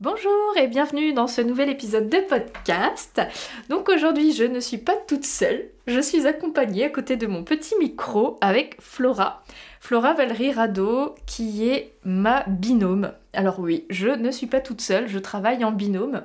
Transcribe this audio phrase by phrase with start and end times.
[0.00, 3.20] Bonjour et bienvenue dans ce nouvel épisode de podcast.
[3.68, 7.42] Donc aujourd'hui je ne suis pas toute seule, je suis accompagnée à côté de mon
[7.42, 9.42] petit micro avec Flora.
[9.80, 13.10] Flora Valérie Rado qui est ma binôme.
[13.32, 16.22] Alors oui, je ne suis pas toute seule, je travaille en binôme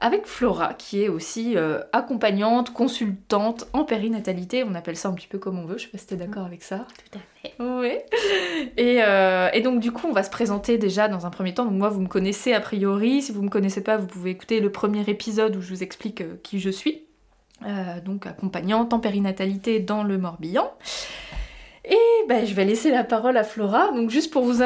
[0.00, 4.64] avec Flora, qui est aussi euh, accompagnante, consultante en périnatalité.
[4.64, 5.78] On appelle ça un petit peu comme on veut.
[5.78, 6.86] Je sais pas si tu es d'accord avec ça.
[7.10, 7.54] Tout à fait.
[7.60, 7.92] Oui.
[8.76, 11.64] Et, euh, et, donc du coup, on va se présenter déjà dans un premier temps.
[11.64, 13.22] Donc moi, vous me connaissez a priori.
[13.22, 16.20] Si vous me connaissez pas, vous pouvez écouter le premier épisode où je vous explique
[16.20, 17.04] euh, qui je suis.
[18.04, 20.70] donc accompagnante en périnatalité dans le Morbihan.
[21.86, 21.98] Et
[22.28, 23.92] ben, je vais laisser la parole à Flora.
[23.92, 24.62] Donc juste pour vous,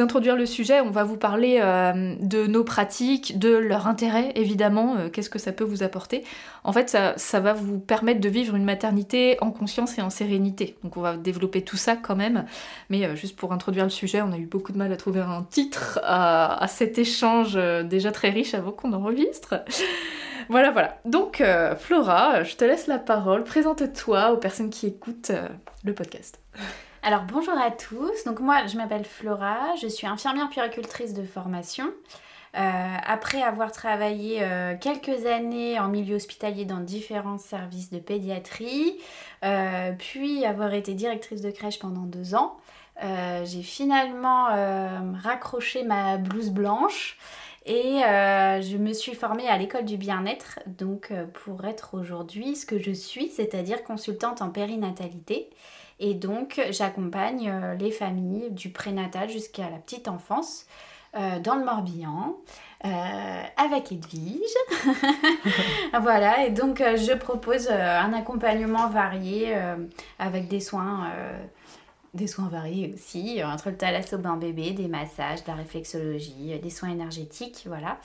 [0.00, 4.96] introduire le sujet, on va vous parler euh, de nos pratiques, de leur intérêt évidemment,
[4.96, 6.24] euh, qu'est-ce que ça peut vous apporter.
[6.64, 10.76] En fait, ça, va vous permettre de vivre une maternité en conscience et en sérénité.
[10.82, 12.46] Donc on va développer tout ça quand même.
[12.88, 15.20] Mais euh, juste pour introduire le sujet, on a eu beaucoup de mal à trouver
[15.20, 19.62] un titre à cet échange déjà très riche avant qu'on enregistre.
[20.48, 20.98] voilà, voilà.
[21.04, 21.42] Donc
[21.78, 23.44] Flora, je te laisse la parole.
[23.44, 25.32] Présente-toi aux personnes qui écoutent
[25.84, 26.41] le podcast.
[27.04, 31.92] Alors bonjour à tous, donc moi je m'appelle Flora, je suis infirmière puéricultrice de formation.
[32.54, 38.98] Euh, après avoir travaillé euh, quelques années en milieu hospitalier dans différents services de pédiatrie,
[39.42, 42.56] euh, puis avoir été directrice de crèche pendant deux ans,
[43.44, 44.44] j'ai finalement
[45.24, 47.18] raccroché ma blouse blanche
[47.66, 52.78] et je me suis formée à l'école du bien-être, donc pour être aujourd'hui ce que
[52.78, 55.50] je suis, c'est-à-dire consultante en périnatalité.
[56.04, 60.66] Et donc, j'accompagne euh, les familles du prénatal jusqu'à la petite enfance
[61.14, 62.36] euh, dans le Morbihan.
[62.84, 64.40] Euh, avec Edwige.
[66.00, 69.56] voilà, et donc je propose un accompagnement varié
[70.18, 71.08] avec des soins,
[72.12, 76.70] des soins variés aussi, entre le thalasso bain bébé, des massages, de la réflexologie, des
[76.70, 78.00] soins énergétiques, voilà.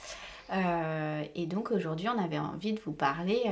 [1.34, 3.50] et donc aujourd'hui, on avait envie de vous parler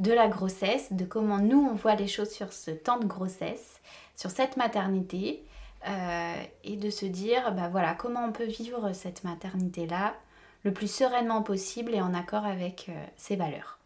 [0.00, 3.80] de la grossesse, de comment nous on voit les choses sur ce temps de grossesse,
[4.16, 5.44] sur cette maternité,
[5.88, 10.14] euh, et de se dire, bah voilà, comment on peut vivre cette maternité-là
[10.62, 13.78] le plus sereinement possible et en accord avec euh, ses valeurs.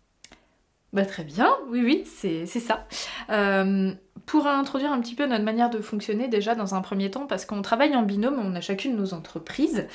[0.92, 2.86] Bah, très bien, oui, oui, c'est ça.
[3.30, 3.92] Euh,
[4.26, 7.44] pour introduire un petit peu notre manière de fonctionner déjà dans un premier temps, parce
[7.44, 9.86] qu'on travaille en binôme, on a chacune nos entreprises.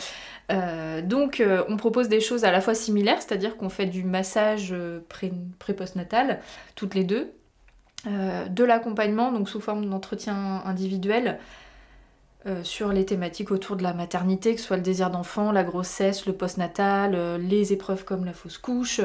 [0.51, 4.03] Euh, donc euh, on propose des choses à la fois similaires, c'est-à-dire qu'on fait du
[4.03, 4.73] massage
[5.59, 6.39] pré-postnatal
[6.75, 7.31] toutes les deux,
[8.05, 11.37] de l'accompagnement, donc sous forme d'entretien individuel,
[12.49, 15.63] euh, sur les thématiques autour de la maternité, que ce soit le désir d'enfant, la
[15.63, 19.01] grossesse, le postnatal, euh, les épreuves comme la fausse couche,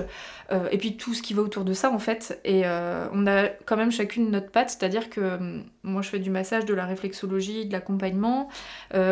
[0.50, 2.41] euh, et puis tout ce qui va autour de ça en fait.
[2.44, 2.65] Et
[3.12, 6.65] on a quand même chacune notre patte, c'est-à-dire que hum, moi je fais du massage,
[6.65, 8.49] de la réflexologie, de l'accompagnement.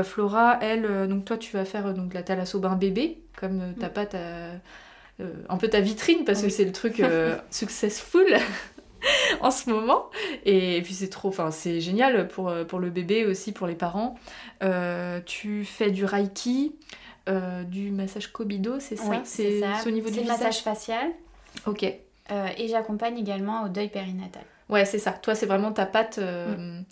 [0.03, 3.92] Flora, elle, donc toi tu vas faire donc la bain bébé, comme ta mm.
[3.92, 4.16] patte
[5.48, 7.03] un peu ta vitrine parce que c'est le truc
[7.50, 8.26] successful
[9.41, 10.11] en ce moment.
[10.45, 14.17] Et, puis c'est trop, enfin c'est génial pour, pour le bébé aussi, pour les parents.
[14.63, 16.75] Euh, tu fais du reiki,
[17.29, 19.23] euh, du massage Kobido, c'est ça?
[19.25, 21.11] C'est au niveau du massage facial.
[21.67, 21.85] Ok.
[22.31, 24.45] Euh, et j'accompagne également au deuil périnatal.
[24.69, 25.11] Ouais, c'est ça.
[25.13, 26.19] Toi, c'est vraiment ta patte.
[26.19, 26.84] Mm.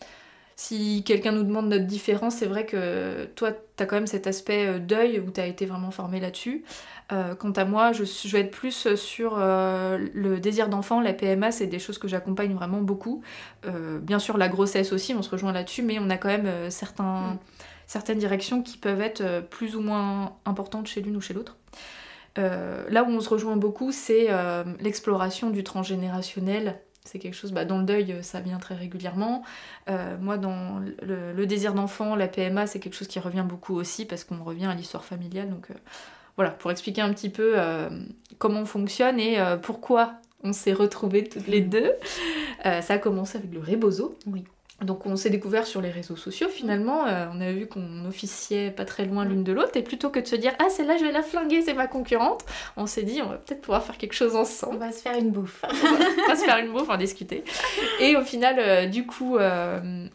[0.57, 4.27] Si quelqu'un nous demande notre différence, c'est vrai que toi, tu as quand même cet
[4.27, 6.65] aspect deuil où tu as été vraiment formé là-dessus.
[7.13, 11.51] Euh, quant à moi, je, vais être plus sur euh, le désir d'enfant, la PMA,
[11.51, 13.23] c'est des choses que j'accompagne vraiment beaucoup.
[13.67, 16.71] Euh, bien sûr, la grossesse aussi, on se rejoint là-dessus, mais on a quand même
[16.71, 17.39] certains, mm.
[17.87, 21.57] certaines directions qui peuvent être plus ou moins importantes chez l'une ou chez l'autre.
[22.37, 24.29] là où on se rejoint beaucoup, c'est
[24.81, 26.81] l'exploration du transgénérationnel.
[27.07, 29.43] C'est quelque chose, bah, dans le deuil, ça vient très régulièrement.
[30.21, 34.05] moi, dans le, le désir d'enfant, la PMA, c'est quelque chose qui revient beaucoup aussi
[34.05, 35.51] parce qu'on revient à l'histoire familiale.
[35.51, 35.71] Donc,
[36.41, 37.91] voilà, pour expliquer un petit peu euh,
[38.39, 41.93] comment on fonctionne et euh, pourquoi on s'est retrouvés toutes les deux.
[42.65, 44.17] Euh, ça a commencé avec le rebozo.
[44.27, 44.45] Oui.
[44.81, 48.87] Donc on s'est découvert sur les réseaux sociaux finalement, on a vu qu'on officiait pas
[48.87, 51.05] très loin l'une de l'autre et plutôt que de se dire ah c'est là je
[51.05, 52.47] vais la flinguer c'est ma concurrente,
[52.79, 54.77] on s'est dit on va peut-être pouvoir faire quelque chose ensemble.
[54.77, 55.63] On va se faire une bouffe.
[55.65, 57.45] on va se faire une bouffe, en discuter.
[58.01, 60.09] Et au final du coup on,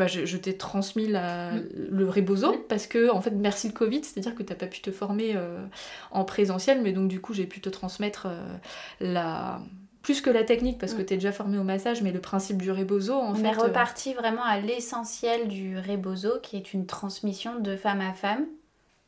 [0.00, 1.68] bah, je, t'ai transmis la, mm.
[1.90, 4.90] le rebozo parce que en fait merci le Covid, c'est-à-dire que t'as pas pu te
[4.90, 5.62] former euh,
[6.10, 8.56] en présentiel, mais donc du coup j'ai pu te transmettre euh,
[9.00, 9.60] la
[10.00, 11.04] plus que la technique parce que mm.
[11.04, 13.48] tu es déjà formé au massage, mais le principe du rebozo en On fait.
[13.48, 18.14] est euh, reparti vraiment à l'essentiel du rebozo qui est une transmission de femme à
[18.14, 18.46] femme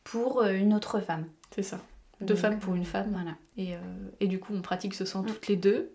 [0.05, 1.25] pour une autre femme.
[1.55, 1.79] C'est ça.
[2.21, 3.09] De femme pour une femme.
[3.13, 3.37] Voilà.
[3.57, 3.79] Et,
[4.21, 5.27] et, du coup on pratique ce sang mm.
[5.27, 5.91] toutes les deux.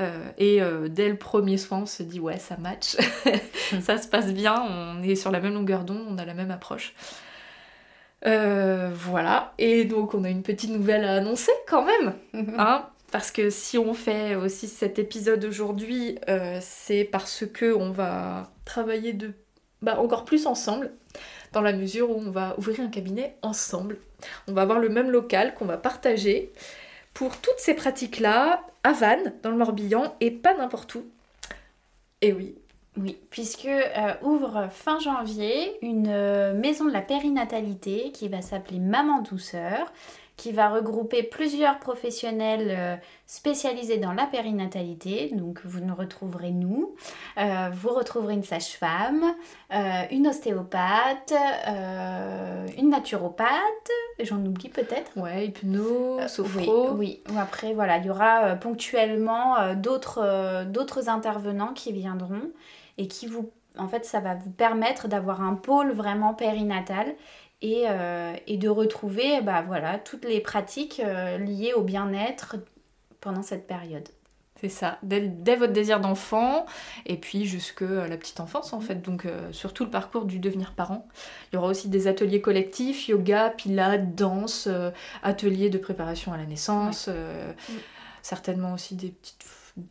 [0.00, 2.96] Euh, et euh, dès le premier soin, on se dit ouais, ça match,
[3.82, 6.50] ça se passe bien, on est sur la même longueur d'onde, on a la même
[6.50, 6.94] approche.
[8.24, 12.14] voilà, et donc on a une petite nouvelle à annoncer quand même,
[12.58, 16.18] hein parce que si on fait aussi cet épisode aujourd'hui,
[16.62, 19.34] c'est parce que on va travailler de,
[19.82, 20.92] bah, encore plus ensemble,
[21.52, 23.98] dans la mesure où on va ouvrir un cabinet ensemble.
[24.48, 26.52] On va avoir le même local qu'on va partager
[27.12, 28.92] pour toutes ces pratiques-là à
[29.42, 31.04] dans le Morbihan, et pas n'importe où.
[32.20, 32.54] Et oui.
[32.98, 38.78] Oui, puisque euh, ouvre fin janvier une euh, maison de la périnatalité qui va s'appeler
[38.80, 39.90] Maman Douceur
[40.42, 42.96] qui va regrouper plusieurs professionnels euh,
[43.26, 45.30] spécialisés dans la périnatalité.
[45.34, 46.96] Donc vous nous retrouverez nous,
[47.38, 49.22] euh, vous retrouverez une sage-femme,
[49.72, 51.32] euh, une ostéopathe,
[52.76, 55.16] une naturopathe, j'en oublie peut-être.
[55.16, 56.90] Ouais, hypno, sophro.
[56.94, 57.36] Oui, oui.
[57.38, 62.50] Après voilà, il y aura ponctuellement d'autres d'autres intervenants qui viendront
[62.98, 63.48] et qui vous
[63.78, 67.14] en fait, ça va vous permettre d'avoir un pôle vraiment périnatal
[67.64, 72.56] euh, et, de retrouver bah, voilà, toutes les pratiques euh, liées au bien-être
[73.20, 74.08] pendant cette période.
[74.60, 76.66] C'est ça, dès, votre désir d'enfant
[77.04, 80.38] et puis jusque la petite enfance en fait, donc euh, sur tout le parcours du
[80.38, 81.08] devenir parent.
[81.50, 84.68] Il y aura aussi des ateliers collectifs, yoga, pilates, danse,
[85.24, 87.72] ateliers de préparation à la naissance, mm.
[88.22, 89.44] certainement aussi des petites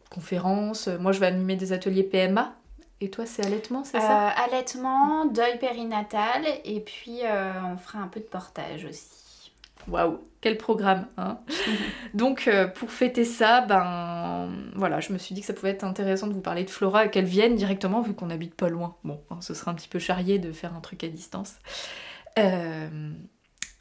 [0.10, 0.88] conférences.
[0.88, 2.56] Moi je vais animer des ateliers PMA,
[3.02, 4.28] et toi, c'est allaitement, c'est ça?
[4.28, 9.52] Euh, Allaitement, deuil périnatal, et puis euh, on fera un peu de portage aussi.
[9.88, 11.40] Waouh, quel programme hein
[12.14, 15.84] Donc euh, pour fêter ça, ben voilà, je me suis dit que ça pouvait être
[15.84, 18.96] intéressant de vous parler de Flora et qu'elle vienne directement vu qu'on habite pas loin.
[19.04, 21.56] Bon, hein, ce serait un petit peu charrié de faire un truc à distance.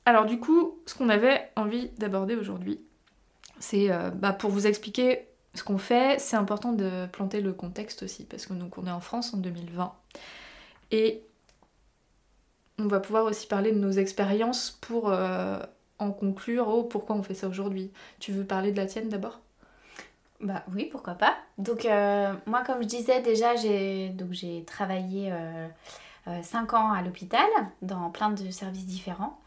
[0.07, 2.81] Alors du coup, ce qu'on avait envie d'aborder aujourd'hui,
[3.59, 8.25] c'est bah, pour vous expliquer ce qu'on fait, c'est important de planter le contexte aussi,
[8.25, 9.93] parce que donc on est en France en 2020.
[10.93, 11.23] Et
[12.79, 15.59] on va pouvoir aussi parler de nos expériences pour euh,
[15.99, 17.91] en conclure, oh, pourquoi on fait ça aujourd'hui?
[18.19, 19.41] Tu veux parler de la tienne d'abord?
[20.41, 21.37] Bah oui, pourquoi pas.
[21.59, 25.33] Donc euh, moi, comme je disais déjà, j'ai travaillé
[26.25, 27.49] 5 euh, ans à l'hôpital
[27.83, 29.39] dans plein de services différents.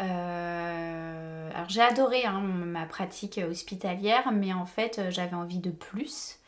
[0.00, 5.70] Euh, alors j'ai adoré hein, ma pratique hospitalière, mais en fait euh, j'avais envie de
[5.70, 6.38] plus,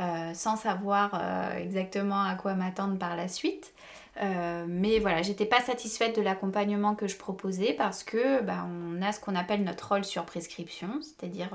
[0.00, 1.20] euh, sans savoir
[1.56, 3.72] exactement à quoi m'attendre par la suite.
[4.66, 9.12] mais voilà, j'étais pas satisfaite de l'accompagnement que je proposais parce que bah, on a
[9.12, 11.50] ce qu'on appelle notre rôle sur prescription, c'est-à-dire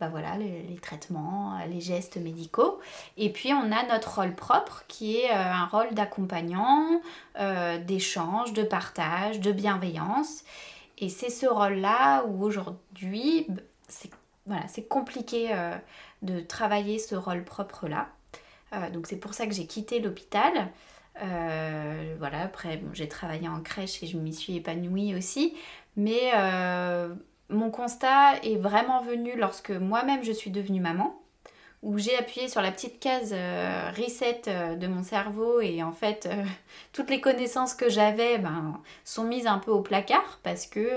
[0.00, 2.80] bah voilà, les, traitements, les gestes médicaux.
[3.16, 7.00] Et puis on a notre rôle propre qui est un rôle d'accompagnant,
[7.86, 10.44] d'échange, de partage, de bienveillance.
[10.98, 13.46] Et c'est ce rôle-là où aujourd'hui,
[14.68, 15.74] c'est compliqué euh,
[16.22, 18.08] de travailler ce rôle propre-là.
[18.72, 20.68] Euh, donc c'est pour ça que j'ai quitté l'hôpital.
[21.22, 25.56] Euh, voilà, après j'ai travaillé en crèche et je m'y suis épanouie aussi.
[25.96, 26.32] Mais
[27.48, 31.20] mon constat est vraiment venu lorsque moi-même je suis devenue maman
[31.82, 35.92] où j'ai appuyé sur la petite case euh, reset euh, de mon cerveau et en
[35.92, 36.44] fait euh,
[36.92, 40.88] toutes les connaissances que j'avais ben, sont mises un peu au placard parce que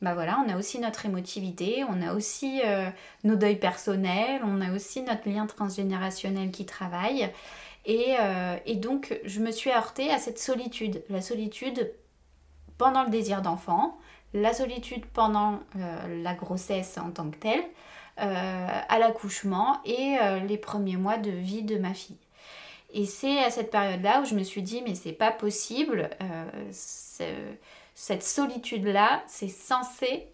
[0.00, 2.60] ben voilà, on a aussi notre émotivité, on a aussi
[3.24, 7.28] nos deuils personnels, on a aussi notre lien transgénérationnel qui travaille.
[7.84, 8.14] Et,
[8.64, 11.92] et donc je me suis heurtée à cette solitude, la solitude
[12.76, 13.98] pendant le désir d'enfant,
[14.34, 17.64] la solitude pendant la grossesse en tant que telle,
[18.20, 22.18] euh, à l'accouchement et euh, les premiers mois de vie de ma fille.
[22.92, 26.72] Et c'est à cette période-là où je me suis dit, mais c'est pas possible, euh,
[27.94, 30.26] cette solitude-là, c'est censé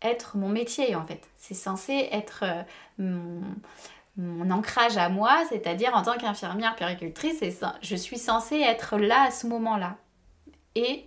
[0.00, 1.20] être mon métier en fait.
[1.36, 2.44] C'est censé être
[2.96, 3.42] mon,
[4.16, 7.44] mon, ancrage à moi, c'est-à-dire en tant qu'infirmière péricultrice,
[7.82, 9.96] je suis censée être là à ce moment-là.
[10.76, 11.04] Et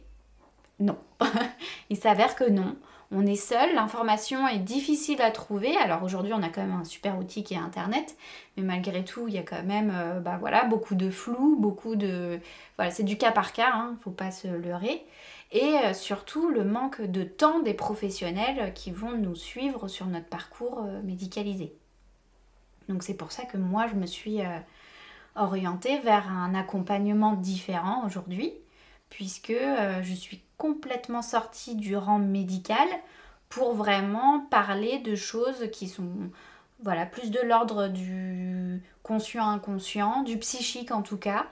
[0.80, 0.98] non,
[1.90, 2.76] il s'avère que non
[3.12, 5.78] on est seul, l'information est difficile à trouver.
[5.78, 8.18] Alors aujourd'hui, on a quand même un super outil qui est Internet,
[8.58, 11.96] mais malgré tout, il y a quand même euh, bah voilà, beaucoup de flou, beaucoup
[11.96, 12.40] de...
[12.76, 15.06] Voilà, c'est du cas par cas, il hein, ne faut pas se leurrer.
[15.54, 20.28] Et euh, surtout, le manque de temps des professionnels qui vont nous suivre sur notre
[20.28, 21.74] parcours euh, médicalisé.
[22.90, 24.40] Donc c'est pour ça que moi, je me suis
[25.36, 28.54] orientée vers un accompagnement différent aujourd'hui,
[29.10, 32.88] puisque je suis complètement sortie du rang médical
[33.50, 36.30] pour vraiment parler de choses qui sont
[36.84, 41.48] voilà, plus de l'ordre du conscient inconscient, du psychique en tout cas,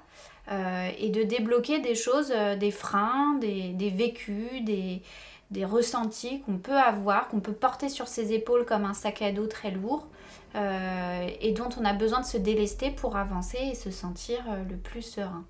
[0.52, 5.02] euh, et de débloquer des choses, euh, des freins, des, vécus, des,
[5.50, 9.32] des ressentis qu'on peut avoir, qu'on peut porter sur ses épaules comme un sac à
[9.32, 10.08] dos très lourd,
[10.56, 14.78] euh, et dont on a besoin de se délester pour avancer et se sentir le
[14.78, 15.46] plus serein.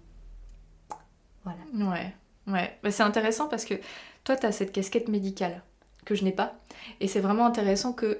[1.44, 1.92] Voilà.
[1.92, 2.14] Ouais,
[2.48, 3.76] Ouais, bah, c'est intéressant parce que
[4.24, 5.64] toi, tu as cette casquette médicale
[6.06, 6.56] que je n'ai pas.
[7.00, 8.20] Et c'est vraiment intéressant que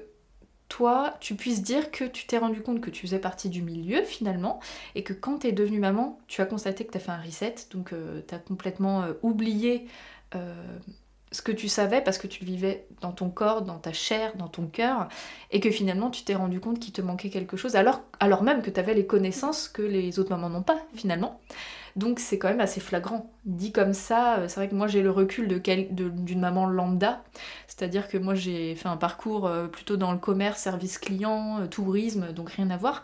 [0.68, 4.02] toi, tu puisses dire que tu t'es rendu compte que tu faisais partie du milieu
[4.02, 4.60] finalement,
[4.94, 7.22] et que quand tu es devenue maman, tu as constaté que tu as fait un
[7.22, 9.86] reset, donc euh, tu as complètement euh, oublié
[10.34, 10.78] euh,
[11.30, 14.36] ce que tu savais parce que tu le vivais dans ton corps, dans ta chair,
[14.36, 15.08] dans ton cœur,
[15.52, 18.62] et que finalement tu t'es rendu compte qu'il te manquait quelque chose, alors, alors même
[18.62, 21.40] que tu avais les connaissances que les autres mamans n'ont pas finalement.
[21.96, 23.32] Donc c'est quand même assez flagrant.
[23.46, 27.24] Dit comme ça, euh, c'est vrai que moi j'ai le recul de, d'une maman lambda,
[27.66, 31.66] c'est-à-dire que moi j'ai fait un parcours euh, plutôt dans le commerce, service client, euh,
[31.66, 33.02] tourisme, donc rien à voir.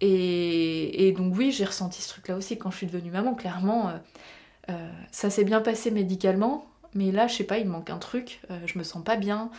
[0.00, 3.92] Et, donc oui, j'ai ressenti ce truc-là aussi quand je suis devenue maman, clairement.
[5.12, 8.78] ça s'est bien passé médicalement, mais là, je sais pas, il manque un truc, je
[8.78, 9.52] me sens pas bien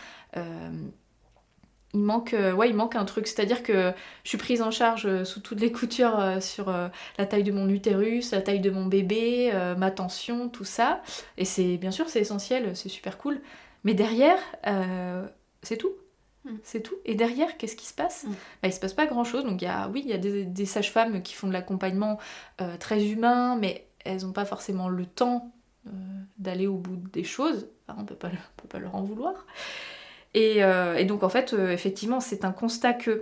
[1.93, 3.27] il manque, euh, ouais, il manque un truc.
[3.27, 6.73] C'est-à-dire que je suis prise en charge euh, sous toutes les coutures euh, sur
[7.17, 11.01] la taille de mon utérus, la taille de mon bébé, ma tension, tout ça.
[11.37, 13.41] Et c'est bien sûr, c'est essentiel, c'est super cool.
[13.83, 14.39] Mais derrière,
[15.61, 15.93] c'est tout.
[16.45, 16.55] Mm.
[16.63, 16.95] C'est tout.
[17.05, 18.31] Et derrière, qu'est-ce qui se passe mm.
[18.31, 19.43] bah, Il se passe pas grand-chose.
[19.43, 22.17] Donc, y a, oui, il y a des, sages-femmes qui font de l'accompagnement
[22.79, 25.53] très humain, mais elles n'ont pas forcément le temps
[26.37, 27.67] d'aller au bout des choses.
[27.87, 29.45] on ne peut pas leur en vouloir.
[30.35, 33.21] Euh, et, donc en fait, euh, effectivement, c'est un constat que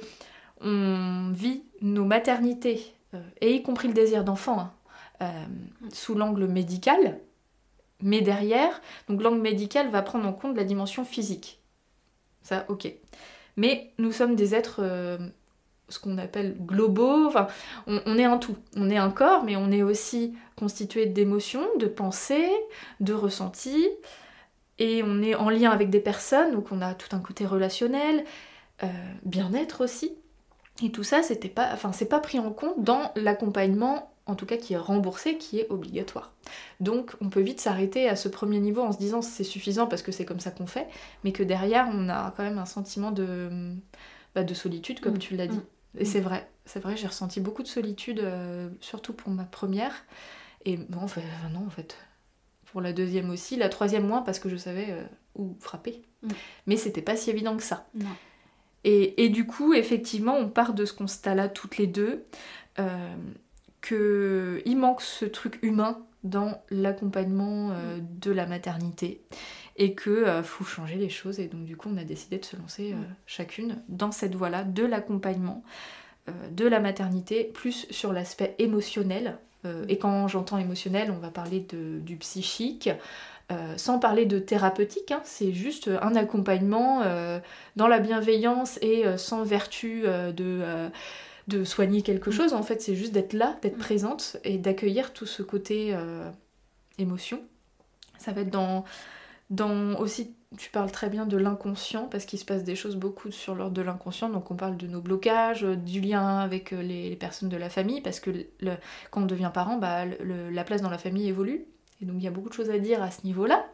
[0.61, 4.71] on vit nos maternités, euh, et y compris le désir d'enfant,
[5.19, 5.29] hein,
[5.91, 7.19] sous l'angle médical,
[8.01, 11.59] mais derrière, donc l'angle médical va prendre en compte la dimension physique.
[12.43, 12.91] Ça, ok.
[13.57, 14.81] Mais nous sommes des êtres,
[15.89, 17.47] ce qu'on appelle globaux, enfin,
[17.85, 18.55] on, on, est un tout.
[18.75, 22.51] On est un corps, mais on est aussi constitué d'émotions, de pensées,
[22.99, 23.89] de ressentis,
[24.81, 28.25] et on est en lien avec des personnes, donc on a tout un côté relationnel,
[28.81, 28.87] euh,
[29.21, 30.15] bien-être aussi.
[30.83, 34.47] Et tout ça, c'était pas, enfin, c'est pas pris en compte dans l'accompagnement, en tout
[34.47, 36.33] cas qui est remboursé, qui est obligatoire.
[36.79, 40.01] Donc on peut vite s'arrêter à ce premier niveau en se disant c'est suffisant parce
[40.01, 40.87] que c'est comme ça qu'on fait,
[41.23, 43.51] mais que derrière on a quand même un sentiment de,
[44.33, 45.19] bah, de solitude, comme mm.
[45.19, 45.57] tu l'as dit.
[45.57, 45.99] Mm.
[45.99, 49.93] Et c'est vrai, c'est vrai, j'ai ressenti beaucoup de solitude, euh, surtout pour ma première.
[50.65, 51.01] Et bon,
[51.53, 51.95] non, en fait,
[52.71, 55.03] pour la deuxième aussi, la troisième moins parce que je savais euh,
[55.35, 56.01] où frapper.
[56.23, 56.29] Mm.
[56.67, 57.87] Mais c'était pas si évident que ça.
[58.83, 62.25] Et, du coup, effectivement, on part de ce constat-là toutes les deux,
[62.79, 63.15] euh,
[63.81, 68.19] qu'il manque ce truc humain dans l'accompagnement euh, mm.
[68.19, 69.21] de la maternité
[69.75, 72.45] et que euh, faut changer les choses et donc du coup on a décidé de
[72.45, 73.05] se lancer mm.
[73.25, 75.63] chacune dans cette voie-là de l'accompagnement
[76.51, 79.39] de la maternité plus sur l'aspect émotionnel
[79.87, 82.89] et quand j'entends émotionnel, on va parler du psychique.
[83.51, 87.37] Euh, sans parler de thérapeutique, hein, c'est juste un accompagnement euh,
[87.75, 90.89] dans la bienveillance et sans vertu de,
[91.49, 92.33] de, soigner quelque mm.
[92.33, 92.53] chose.
[92.53, 93.81] En fait, c'est juste d'être là, d'être mm.
[93.81, 95.93] présente et d'accueillir tout ce côté
[96.97, 97.41] émotion.
[98.17, 98.85] Ça va être dans,
[99.51, 103.31] dans aussi tu parles très bien de l'inconscient parce qu'il se passe des choses beaucoup
[103.31, 104.29] sur l'ordre de l'inconscient.
[104.29, 107.69] Donc on parle de nos blocages, euh, du lien avec euh, les, personnes de la
[107.69, 108.31] famille parce que
[109.11, 111.65] quand on devient parent, bah, la place dans la famille évolue.
[112.01, 113.65] Et donc il y a beaucoup de choses à dire à ce niveau-là.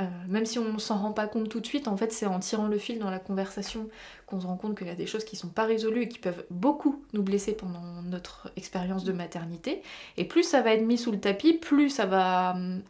[0.00, 2.26] Euh, même si on ne s'en rend pas compte tout de suite, en fait c'est
[2.26, 3.88] en tirant le fil dans la conversation
[4.26, 6.18] qu'on se rend compte qu'il y a des choses qui sont pas résolues et qui
[6.18, 9.82] peuvent beaucoup nous blesser pendant notre expérience de maternité.
[10.16, 12.82] Et plus ça va être mis sous le tapis, plus ça va hum,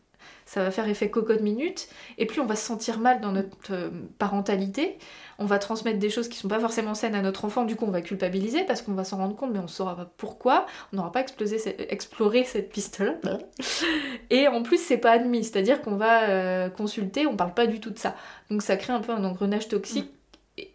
[0.52, 3.73] ça va faire effet cocotte minute, et plus on va se sentir mal dans notre
[3.73, 4.99] euh, parentalité,
[5.38, 7.87] on va transmettre des choses qui sont pas forcément saines à notre enfant, du coup
[7.87, 10.97] on va culpabiliser parce qu'on va s'en rendre compte, mais on saura pas pourquoi, on
[10.97, 11.56] n'aura pas explosé,
[11.90, 13.38] exploré cette piste-là.
[14.30, 17.80] Et en plus c'est pas admis, c'est-à-dire qu'on va euh, consulter, on parle pas du
[17.80, 18.14] tout de ça.
[18.50, 20.11] Donc ça crée un peu un engrenage toxique.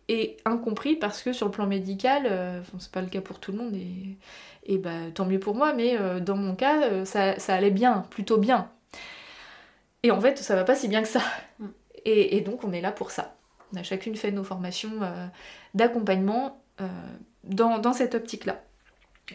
[0.09, 3.51] Et, incompris parce que sur le plan médical, euh, c'est pas le cas pour tout
[3.51, 4.17] le monde et,
[4.65, 8.37] et bah, tant mieux pour moi, mais dans mon cas, ça, ça allait bien, plutôt
[8.37, 8.71] bien.
[10.07, 11.21] Et en fait, ça va pas si bien que ça.
[11.59, 11.65] Mm.
[12.05, 13.35] Et, donc, on est là pour ça.
[13.73, 15.27] On a chacune fait nos formations euh,
[15.73, 16.87] d'accompagnement euh,
[17.43, 18.63] dans, cette optique-là.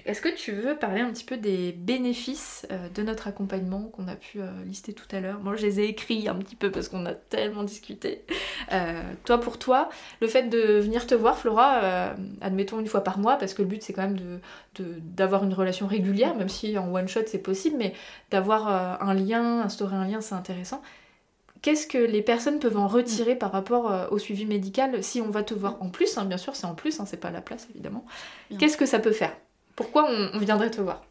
[0.06, 4.08] Est-ce que tu veux parler un petit peu des bénéfices euh, de notre accompagnement qu'on
[4.08, 5.40] a pu lister tout à l'heure?
[5.40, 8.24] Moi, je les ai écrits un petit peu parce qu'on a tellement discuté.
[9.24, 13.36] toi, pour toi, le fait de venir te voir, Flora, admettons une fois par mois,
[13.36, 14.40] parce que le but c'est quand même
[14.78, 17.92] d'avoir de, une relation régulière, même si en one shot c'est possible, mais
[18.30, 20.82] d'avoir un lien, instaurer un lien, c'est intéressant
[21.62, 25.30] qu'est-ce que les personnes peuvent en retirer par rapport euh, au suivi médical si on
[25.30, 27.40] va te voir en plus hein, Bien sûr, c'est en plus, hein, c'est pas la
[27.40, 28.04] place évidemment.
[28.58, 29.34] Qu'est-ce que ça peut faire?
[29.76, 31.02] Pourquoi on, viendrait te voir?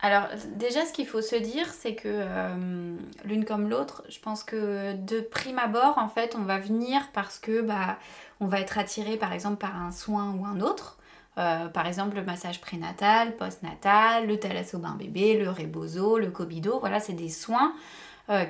[0.00, 4.44] Alors déjà, ce qu'il faut se dire, c'est que euh, l'une comme l'autre, je pense
[4.44, 7.98] que de prime abord, en fait, on va venir parce que bah,
[8.40, 10.98] on va être attiré, par exemple, par un soin ou un autre.
[11.36, 17.00] Euh, par exemple, le massage prénatal, postnatal, le thalassobain bébé, le rebozo, le cobido, voilà,
[17.00, 17.74] c'est des soins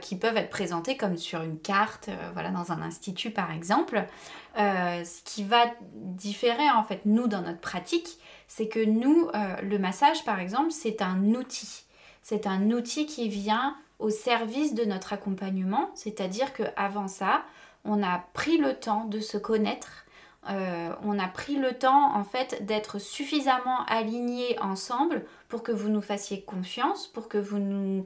[0.01, 4.05] qui peuvent être présentés comme sur une carte, voilà, dans un institut par exemple.
[4.57, 9.31] ce qui va différer en fait nous dans notre pratique, c'est que nous,
[9.63, 11.85] le massage par exemple, c'est un outil.
[12.23, 17.43] C'est un outil qui vient au service de notre accompagnement, c'est-à-dire qu'avant ça,
[17.85, 20.07] on a pris le temps de se connaître,
[20.49, 25.89] euh, on a pris le temps en fait d'être suffisamment alignés ensemble pour que vous
[25.89, 28.05] nous fassiez confiance, pour que vous nous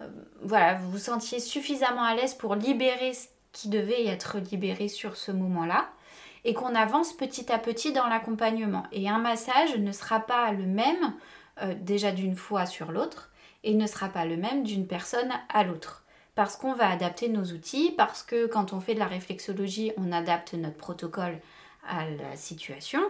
[0.00, 0.08] euh,
[0.42, 5.16] voilà, vous vous sentiez suffisamment à l'aise pour libérer ce qui devait être libéré sur
[5.16, 5.88] ce moment-là
[6.44, 8.84] et qu'on avance petit à petit dans l'accompagnement.
[8.92, 11.14] Et un massage ne sera pas le même
[11.62, 13.30] euh, déjà d'une fois sur l'autre
[13.64, 16.02] et ne sera pas le même d'une personne à l'autre
[16.34, 20.12] parce qu'on va adapter nos outils, parce que quand on fait de la réflexologie, on
[20.12, 21.38] adapte notre protocole
[21.86, 23.00] à la situation.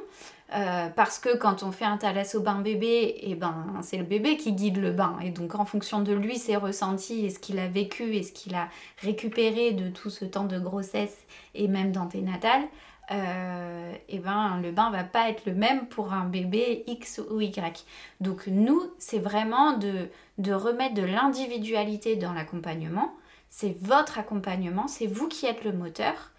[0.55, 4.05] Euh, parce que quand on fait un thalasso bain bébé, et eh ben, c'est le
[4.05, 5.17] bébé qui guide le bain.
[5.23, 8.33] Et donc en fonction de lui, ses ressentis et ce qu'il a vécu et ce
[8.33, 11.17] qu'il a récupéré de tout ce temps de grossesse
[11.55, 12.63] et même d'anténatal,
[13.11, 17.41] euh, eh ben, le bain va pas être le même pour un bébé X ou
[17.41, 17.85] Y.
[18.21, 23.13] Donc nous, c'est vraiment de, de remettre de l'individualité dans l'accompagnement.
[23.51, 26.31] C'est votre accompagnement, c'est vous qui êtes le moteur.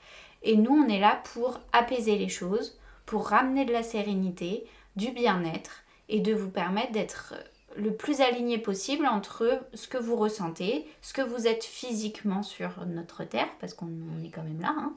[0.41, 4.65] Et nous, on est là pour apaiser les choses, pour ramener de la sérénité,
[4.95, 7.35] du bien-être et de vous permettre d'être
[7.75, 12.85] le plus aligné possible entre ce que vous ressentez, ce que vous êtes physiquement sur
[12.85, 13.89] notre terre, parce qu'on
[14.23, 14.93] est quand même là, hein,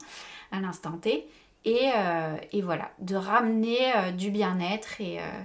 [0.51, 1.27] à l'instant T,
[1.67, 5.41] et, euh, voilà, de ramener euh, du bien-être et, euh,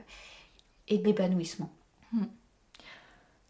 [0.87, 1.71] et de l'épanouissement.
[2.13, 2.27] Hmm.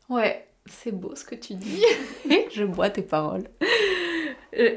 [0.08, 1.84] Ouais, c'est beau ce que tu dis.
[2.50, 3.48] Je bois tes paroles.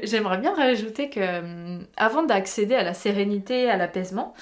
[0.02, 4.34] J'aimerais bien rajouter que euh, avant d'accéder à la sérénité, à l'apaisement,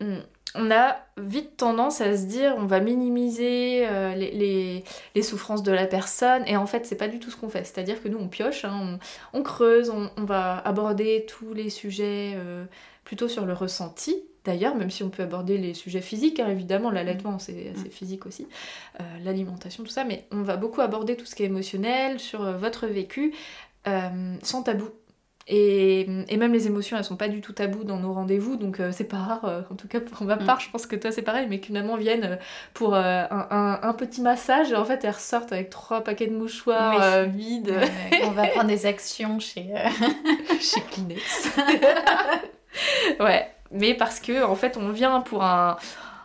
[0.00, 0.18] hmm,
[0.54, 4.84] on a vite tendance à se dire on va minimiser euh, les,
[5.22, 6.44] souffrances de la personne.
[6.46, 7.64] Et en fait c'est pas du tout ce qu'on fait.
[7.64, 8.98] C'est à dire que nous on pioche hein,
[9.32, 12.36] on, creuse on, va aborder tous les sujets
[13.04, 16.90] plutôt sur le ressenti d'ailleurs, même si on peut aborder les sujets physiques, hein, évidemment,
[16.90, 18.48] l'allaitement c'est assez physique aussi,
[19.22, 22.88] l'alimentation, tout ça, mais on va beaucoup aborder tout ce qui est émotionnel, sur votre
[22.88, 23.32] vécu,
[23.88, 24.88] euh, sans tabou.
[25.48, 28.90] Et, même les émotions, elles sont pas du tout tabou dans nos rendez-vous, donc euh,
[28.92, 30.44] c'est pas rare, euh, en tout cas pour ma mm.
[30.44, 32.38] part, je pense que toi c'est pareil, mais qu'une maman vienne
[32.74, 37.74] pour un, petit massage, en fait elles ressortent avec trois paquets de mouchoirs vides.
[38.24, 39.66] on va prendre des actions chez,
[40.60, 41.50] chez Kleenex.
[43.20, 45.76] ouais, mais parce que en fait on vient pour un,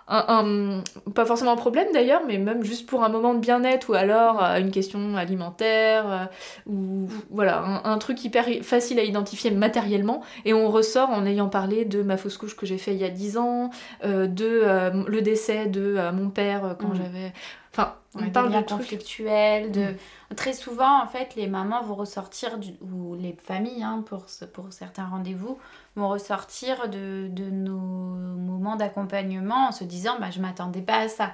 [0.10, 3.94] un, pas forcément un problème d'ailleurs, mais même juste pour un moment de bien-être ou
[3.94, 6.26] alors euh, une question alimentaire euh,
[6.66, 11.84] ou voilà, un, truc hyper facile à identifier matériellement et on ressort en ayant parlé
[11.84, 13.70] de ma fausse couche que j'ai fait il y a 10 ans,
[14.06, 16.96] euh, de le décès de mon père quand mm.
[16.96, 17.34] j'avais...
[17.74, 19.92] Enfin, on parle de, conflictuels, de...
[19.92, 20.36] Mm.
[20.36, 22.72] Très souvent, en fait, les mamans vont ressortir, du...
[22.82, 25.58] ou les familles, hein, pour, pour certains rendez-vous,
[25.96, 31.08] vont ressortir de, de nos moments d'accompagnement en se disant bah, je m'attendais pas à
[31.08, 31.32] ça.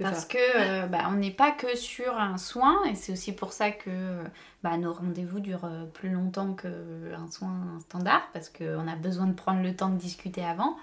[0.00, 3.52] Parce que euh, bah, on n'est pas que sur un soin et c'est aussi pour
[3.52, 3.90] ça que
[4.62, 9.34] bah, nos rendez-vous durent euh, plus longtemps qu'un soin standard parce qu'on a besoin de
[9.34, 10.76] prendre le temps de discuter avant.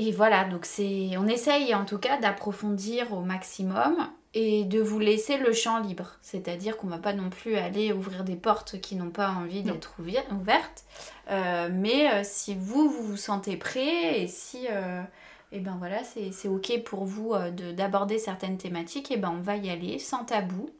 [0.00, 3.96] Et voilà, donc c'est, on essaye en tout cas d'approfondir au maximum
[4.32, 6.12] et de vous laisser le champ libre.
[6.20, 9.96] C'est-à-dire qu'on va pas non plus aller ouvrir des portes qui n'ont pas envie d'être
[10.30, 10.84] ouvertes.
[11.30, 15.02] Euh, mais euh, si vous, vous vous sentez prêt et si et euh,
[15.50, 17.34] eh ben voilà, c'est ok pour vous
[17.76, 20.70] d'aborder certaines thématiques, et ben on va y aller sans tabou.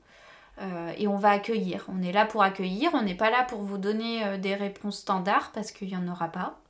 [0.96, 1.86] et on va accueillir.
[1.88, 5.50] On est là pour accueillir, on n'est pas là pour vous donner des réponses standards
[5.52, 6.60] parce qu'il n'y en aura pas.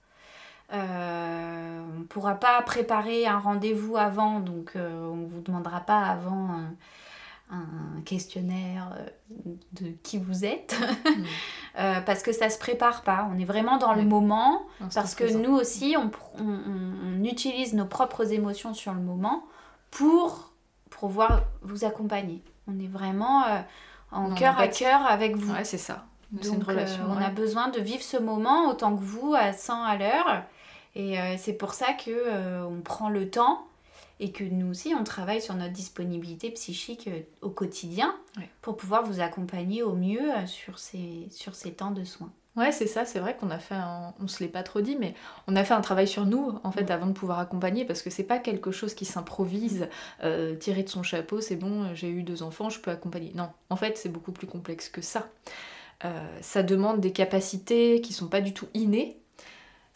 [0.72, 5.81] Euh, on ne pourra pas préparer un rendez-vous avant, donc euh, on ne vous demandera
[5.81, 6.50] pas avant
[7.50, 12.02] un, questionnaire euh, de qui vous êtes, mm.
[12.04, 13.26] parce que ça se prépare pas.
[13.33, 14.62] On est vraiment dans le moment,
[14.94, 19.44] parce que nous aussi, on, on, utilise nos propres émotions sur le moment
[19.90, 20.52] pour
[20.90, 22.42] pouvoir vous accompagner.
[22.66, 23.44] On est vraiment
[24.12, 25.52] en cœur à cœur avec vous.
[25.52, 26.04] Ouais, c'est ça.
[26.31, 29.83] Donc, une relation, on a besoin de vivre ce moment autant que vous, à 100
[29.83, 30.44] à l'heure.
[30.98, 33.64] Et euh, c'est pour ça que euh, on prend le temps
[34.20, 38.16] et que nous aussi on travaille sur notre disponibilité psychique euh, au quotidien
[38.62, 42.32] pour pouvoir vous accompagner au mieux sur ces, sur ces temps de soins.
[42.56, 44.12] Ouais, c'est ça, c'est vrai qu'on a fait, un...
[44.20, 45.14] on se l'est pas trop dit, mais
[45.46, 48.11] on a fait un travail sur nous, en fait, avant de pouvoir accompagner, parce que
[48.11, 49.88] c'est pas quelque chose qui s'improvise,
[50.58, 53.30] tiré de son chapeau, c'est bon, j'ai eu deux enfants, je peux accompagner.
[53.37, 55.28] Non, en fait, c'est beaucoup plus complexe que ça.
[56.40, 59.20] ça demande des capacités qui sont pas du tout innées,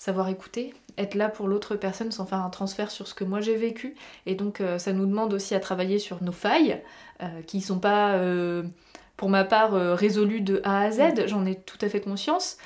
[0.03, 3.41] savoir écouter, être là pour l'autre personne sans faire un transfert sur ce que moi
[3.41, 3.95] j'ai vécu.
[4.27, 6.83] Et donc euh, ça nous demande aussi à travailler sur nos failles,
[7.23, 8.15] euh, qui sont pas...
[8.15, 8.63] Euh,
[9.17, 12.57] pour ma part résolue de A à Z, j'en ai tout à fait conscience.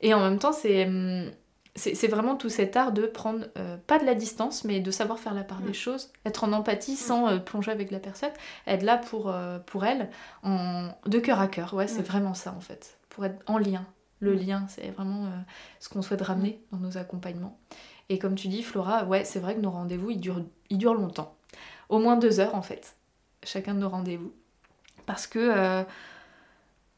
[0.00, 1.30] Et en même temps, c'est hum,
[1.74, 3.44] c'est vraiment tout cet art de prendre,
[3.86, 6.96] pas de la distance, mais de savoir faire la part des choses, être en empathie
[6.96, 8.30] sans plonger avec la personne,
[8.66, 9.34] être là pour,
[9.66, 10.08] pour elle,
[10.42, 11.74] en, de cœur à cœur.
[11.74, 13.84] Ouais, c'est vraiment ça en fait, pour être en lien.
[14.20, 15.28] Le lien, c'est vraiment
[15.78, 17.58] ce qu'on souhaite ramener dans nos accompagnements.
[18.08, 20.94] Et comme tu dis, Flora, ouais, c'est vrai que nos rendez-vous, ils durent, ils durent
[20.94, 21.36] longtemps.
[21.88, 22.96] Au moins deux heures, en fait,
[23.42, 24.32] chacun de nos rendez-vous.
[25.06, 25.84] Parce que euh,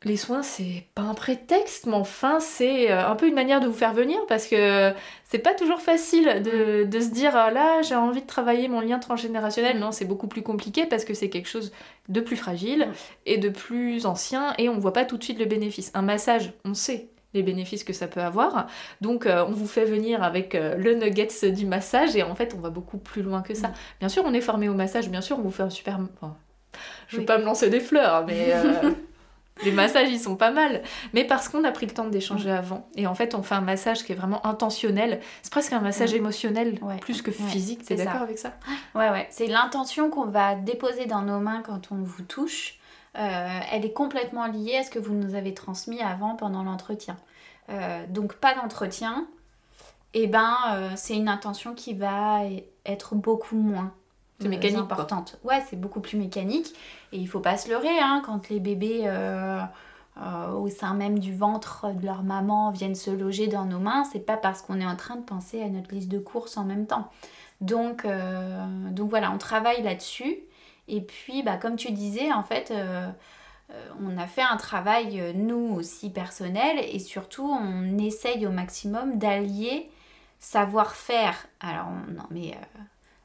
[0.04, 3.66] les soins, c'est pas un prétexte, mais enfin, c'est euh, un peu une manière de
[3.66, 4.92] vous faire venir parce que
[5.24, 8.80] c'est pas toujours facile de, de se dire ah là, j'ai envie de travailler mon
[8.80, 9.78] lien transgénérationnel.
[9.78, 11.72] Non, c'est beaucoup plus compliqué parce que c'est quelque chose
[12.08, 12.88] de plus fragile
[13.26, 15.90] et de plus ancien et on voit pas tout de suite le bénéfice.
[15.94, 18.68] Un massage, on sait, les bénéfices que ça peut avoir.
[19.00, 22.54] Donc euh, on vous fait venir avec euh, le nuggets du massage et en fait
[22.56, 23.68] on va beaucoup plus loin que ça.
[23.68, 23.74] Mm.
[24.00, 25.98] Bien sûr on est formé au massage, bien sûr on vous fait un super...
[27.08, 28.92] je ne veux pas me lancer des fleurs, mais euh,
[29.64, 30.82] les massages ils sont pas mal.
[31.12, 32.88] Mais parce qu'on a pris le temps d'échanger avant.
[32.96, 35.20] Et en fait on fait un massage qui est vraiment intentionnel.
[35.42, 37.84] C'est presque un massage émotionnel plus que physique.
[37.84, 38.54] T'es d'accord avec ça?
[38.94, 39.26] Ouais ouais.
[39.30, 42.78] C'est l'intention qu'on va déposer dans nos mains quand on vous touche.
[43.16, 47.16] Euh, elle est complètement liée à ce que vous nous avez transmis avant pendant l'entretien.
[47.70, 49.26] Euh, donc pas d'entretien,
[50.14, 52.40] et eh ben euh, c'est une intention qui va
[52.86, 53.92] être beaucoup moins
[54.40, 55.38] mécanique, importante.
[55.44, 56.74] Ouais, c'est beaucoup plus mécanique.
[57.12, 59.10] Et il faut pas se leurrer, hein, quand les bébés
[60.54, 64.20] au sein même du ventre de leur maman viennent se loger dans nos mains, c'est
[64.20, 66.86] pas parce qu'on est en train de penser à notre liste de courses en même
[66.86, 67.08] temps.
[67.60, 68.06] Donc,
[68.90, 70.38] donc voilà, on travaille là-dessus.
[70.88, 73.10] Et puis, bah, comme tu disais, en fait, euh,
[73.70, 78.50] euh, on a fait un travail, euh, nous aussi, personnel, et surtout, on essaye au
[78.50, 79.90] maximum d'allier
[80.40, 81.46] savoir-faire.
[81.60, 82.54] Alors, non, mais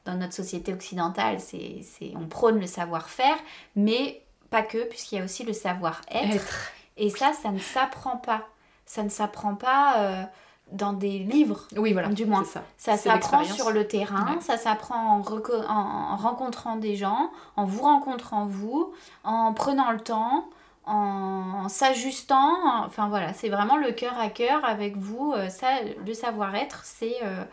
[0.04, 1.82] dans notre société occidentale, c'est,
[2.14, 3.36] on prône le savoir-faire,
[3.76, 6.72] mais pas que, puisqu'il y a aussi le savoir-être.
[6.96, 8.44] Et ça, ça ne s'apprend pas.
[8.86, 10.28] Ça ne s'apprend pas
[10.72, 12.44] dans des livres, oui, voilà, du moins.
[12.44, 18.46] Ça, ça s'apprend sur le terrain, ça s'apprend en, rencontrant des gens, en vous rencontrant
[18.46, 18.92] vous,
[19.24, 20.48] en prenant le temps,
[20.86, 22.84] en, s'ajustant.
[22.86, 25.32] Enfin voilà, c'est vraiment le cœur à cœur avec vous.
[25.32, 25.68] Euh, ça,
[26.04, 27.44] le savoir-être, c'est euh,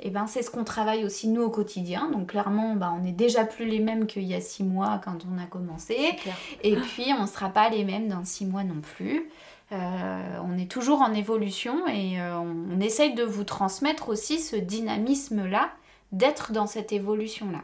[0.00, 2.10] eh ben, c'est ce qu'on travaille aussi nous au quotidien.
[2.10, 5.18] Donc clairement, bah, on n'est déjà plus les mêmes qu'il y a six mois quand
[5.32, 6.16] on a commencé.
[6.62, 9.30] Et puis, on ne sera pas les mêmes dans six mois non plus.
[9.72, 14.54] Euh, on est toujours en évolution et euh, on, essaye de vous transmettre aussi ce
[14.54, 15.72] dynamisme-là,
[16.12, 17.62] d'être dans cette évolution-là.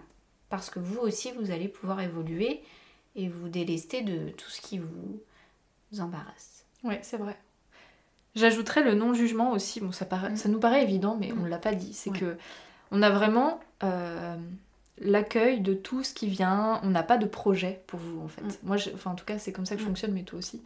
[0.49, 2.62] Parce que vous aussi, vous allez pouvoir évoluer
[3.14, 5.21] et vous délester de tout ce qui vous,
[6.01, 6.64] embarrasse.
[6.83, 7.37] Oui, c'est vrai.
[8.35, 9.81] J'ajouterais le non-jugement aussi.
[9.81, 10.37] Bon, ça, mm.
[10.37, 11.92] ça nous paraît évident, mais on ne l'a pas dit.
[11.92, 12.37] C'est que
[12.90, 14.37] on a vraiment euh,
[14.99, 16.81] l'accueil de tout ce qui vient.
[16.83, 18.42] On n'a pas de projet pour vous, en fait.
[18.42, 18.53] Mm.
[18.64, 19.88] Moi, enfin, en tout cas, c'est comme ça que je mm.
[19.88, 20.62] fonctionne, mais toi aussi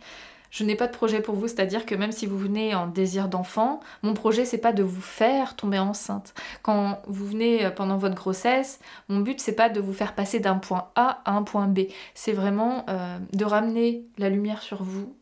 [0.51, 3.29] je n'ai pas de projet pour vous, c'est-à-dire que même si vous venez en désir
[3.29, 6.35] d'enfant, mon projet c'est pas de vous faire tomber enceinte.
[6.63, 10.41] Quand vous venez euh, pendant votre grossesse, mon but c'est pas de vous faire passer
[10.41, 11.81] d'un point A à un point B,
[12.15, 15.15] c'est vraiment euh, de ramener la lumière sur vous,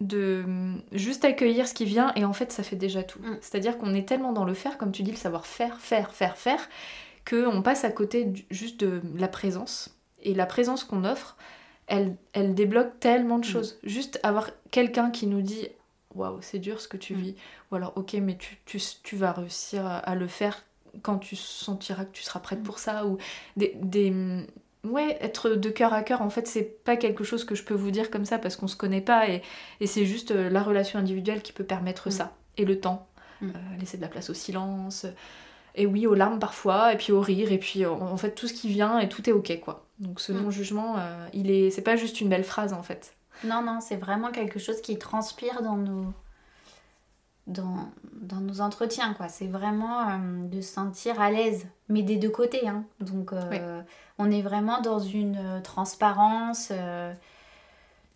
[0.00, 3.18] de mm, juste accueillir ce qui vient et en fait ça fait déjà tout.
[3.20, 3.38] Mm.
[3.40, 6.36] C'est-à-dire qu'on est tellement dans le faire, comme tu dis, le savoir faire, faire, faire,
[6.36, 6.68] faire,
[7.28, 9.94] qu'on passe à côté juste de la présence.
[10.22, 11.36] Et la présence qu'on offre,
[11.86, 12.16] elle,
[12.54, 13.50] débloque tellement de mm.
[13.50, 13.78] choses.
[13.82, 15.68] Juste avoir quelqu'un qui nous dit
[16.14, 17.18] Waouh, c'est dur ce que tu mm.
[17.18, 17.34] vis.
[17.70, 20.64] Ou alors, ok, mais tu, vas réussir à, le faire
[21.02, 23.06] quand tu sentiras que tu seras prête pour ça.
[23.06, 23.18] Ou
[23.56, 24.46] des.
[24.84, 27.74] Ouais, être de cœur à cœur, en fait, c'est pas quelque chose que je peux
[27.74, 29.42] vous dire comme ça parce qu'on se connaît pas et,
[29.86, 32.34] c'est juste euh, la relation individuelle qui peut permettre ça.
[32.56, 33.08] Et le temps.
[33.42, 33.46] Euh,
[33.78, 35.06] laisser de la place au silence
[35.76, 38.52] et oui, aux larmes parfois, et puis au rire, et puis en fait tout ce
[38.52, 39.86] qui vient et tout est ok quoi.
[40.00, 40.42] Donc ce mm.
[40.42, 43.14] non-jugement, euh, il est, c'est pas juste une belle phrase en fait.
[43.44, 46.12] Non, non, c'est vraiment quelque chose qui transpire dans nos,
[47.48, 49.28] dans, dans nos entretiens quoi.
[49.28, 52.68] C'est vraiment euh, de se sentir à l'aise, mais des deux côtés.
[52.68, 52.84] Hein.
[53.00, 53.82] Donc euh,
[54.18, 56.72] on est vraiment dans une transparence.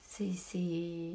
[0.00, 1.12] c'est, c'est...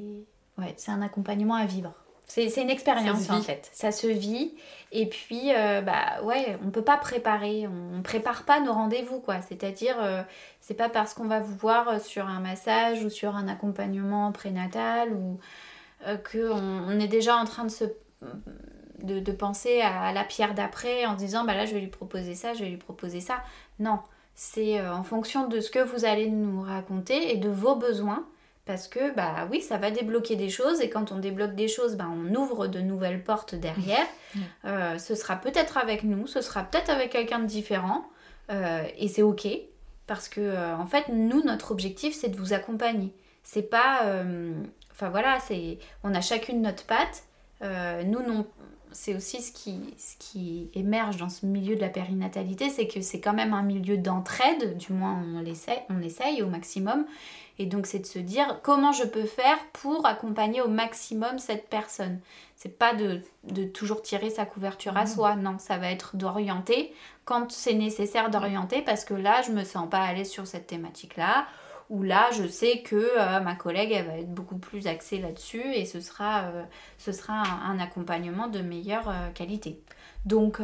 [0.58, 1.94] Ouais, c'est un accompagnement à vivre.
[2.28, 3.70] C'est une expérience en fait.
[3.72, 4.54] Ça se vit.
[4.92, 7.68] Et puis, euh, bah ouais, on peut pas préparer.
[7.68, 9.42] On, prépare pas nos rendez-vous quoi.
[9.42, 10.22] C'est-à-dire, euh,
[10.60, 15.14] c'est pas parce qu'on va vous voir sur un massage ou sur un accompagnement prénatal
[15.14, 15.40] ou
[16.06, 17.86] euh, qu'on on est déjà en train de se.
[19.04, 22.54] De, penser à, la pierre d'après en disant bah là je vais lui proposer ça,
[22.54, 23.44] je vais lui proposer ça.
[23.80, 24.00] Non,
[24.34, 28.26] c'est en fonction de ce que vous allez nous raconter et de vos besoins
[28.66, 31.96] parce que bah oui ça va débloquer des choses et quand on débloque des choses
[31.96, 34.06] bah, on ouvre de nouvelles portes derrière
[34.66, 38.10] euh, ce sera peut-être avec nous ce sera peut-être avec quelqu'un de différent
[38.52, 39.48] euh, et c'est ok
[40.06, 44.02] parce que euh, en fait nous notre objectif c'est de vous accompagner c'est pas.
[44.04, 44.52] euh,
[44.92, 47.24] Enfin voilà, c'est on a chacune notre patte.
[47.62, 48.46] Euh, nous, non.
[48.94, 53.02] C'est aussi ce qui, ce qui émerge dans ce milieu de la périnatalité, c'est que
[53.02, 57.06] c'est quand même un milieu d'entraide, du moins on l'essaie, on essaye au maximum.
[57.60, 61.68] Et donc c'est de se dire comment je peux faire pour accompagner au maximum cette
[61.70, 62.22] personne?
[62.56, 65.08] C'est pas de, de toujours tirer sa couverture à Mhm.
[65.08, 66.94] soi, non, ça va être d'orienter
[67.26, 70.66] quand c'est nécessaire d'orienter parce que là je me sens pas à l'aise sur cette
[70.68, 71.46] thématique-là
[71.90, 75.64] ou là je sais que euh, ma collègue elle va être beaucoup plus axée là-dessus
[75.74, 76.64] et ce sera, euh,
[76.98, 79.82] ce sera un, un accompagnement de meilleure euh, qualité.
[80.26, 80.60] Donc,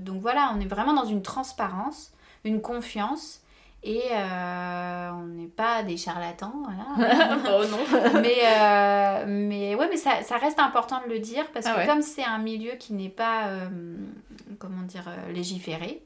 [0.00, 2.12] donc voilà, on est vraiment dans une transparence,
[2.44, 3.40] une confiance
[3.86, 7.38] et euh, on n'est pas des charlatans, voilà.
[7.50, 8.20] oh non.
[8.20, 11.78] mais, euh, mais ouais, mais ça, ça reste important de le dire parce Ah que
[11.80, 11.86] ouais.
[11.86, 13.68] comme c'est un milieu qui n'est pas, euh,
[14.58, 16.02] comment dire, légiféré,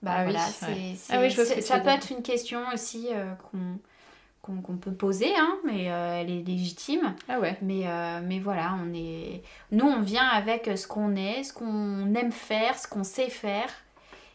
[0.00, 0.94] bah Ah oui, voilà, ouais.
[1.10, 3.08] Ah oui, ça peut être une question aussi
[3.50, 3.80] qu'on,
[4.62, 7.14] qu'on, peut poser, hein, mais euh, elle est légitime.
[7.28, 7.58] Ah ouais.
[7.62, 9.42] Mais, euh, mais voilà, on est...
[9.70, 13.70] nous on vient avec ce qu'on est, ce qu'on aime faire, ce qu'on sait faire,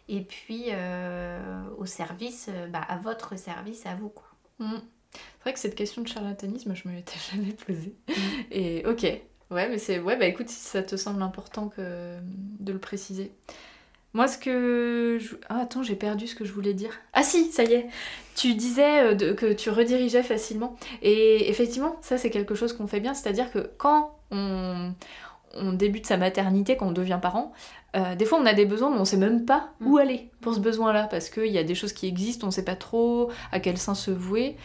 [0.07, 4.09] et puis euh, au service, bah, à votre service, à vous.
[4.09, 4.27] Quoi.
[4.59, 4.77] Mm.
[5.11, 7.95] C'est vrai que cette question de charlatanisme, je me l'étais jamais posée.
[8.07, 8.13] Mm.
[8.51, 9.03] Et ok.
[9.51, 9.99] Ouais, mais c'est.
[9.99, 12.17] Ouais, bah écoute, si ça te semble important que...
[12.59, 13.31] de le préciser.
[14.13, 15.17] Moi, ce que.
[15.19, 16.91] je- Ah, attends, j'ai perdu ce que je voulais dire.
[17.13, 17.87] Ah, si, ça y est.
[18.35, 20.75] Tu disais euh, de- que tu redirigeais facilement.
[21.01, 23.13] Et effectivement, ça, c'est quelque chose qu'on fait bien.
[23.13, 24.93] C'est-à-dire que quand on,
[25.55, 27.53] on débute sa maternité, quand on devient parent,
[27.95, 29.87] euh, des fois, on a des besoins, mais on sait même pas Mm.
[29.87, 31.07] où aller pour ce besoin-là.
[31.09, 33.95] Parce qu'il y a des choses qui existent, on sait pas trop à quel sein
[33.95, 34.57] se vouer.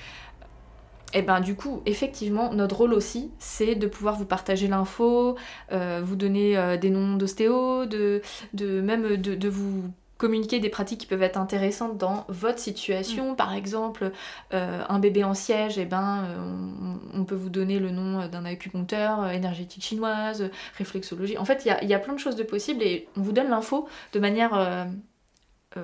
[1.15, 5.37] Et ben du coup, effectivement, notre rôle aussi, c'est de pouvoir vous partager l'info,
[5.73, 8.21] euh, vous donner euh, des noms d'ostéo, de,
[8.53, 9.85] de même de, de vous
[10.19, 13.37] communiquer des pratiques qui peuvent être intéressantes dans votre situation.
[13.37, 14.11] Par exemple,
[14.53, 18.27] euh, un bébé en siège, et ben, euh, on, on peut vous donner le nom
[18.27, 21.39] d'un acupuncteur, euh, énergétique chinoise, euh, réflexologie.
[21.39, 23.49] En fait, il y y a plein de choses de possibles et on vous donne
[23.49, 24.87] l'info de manière...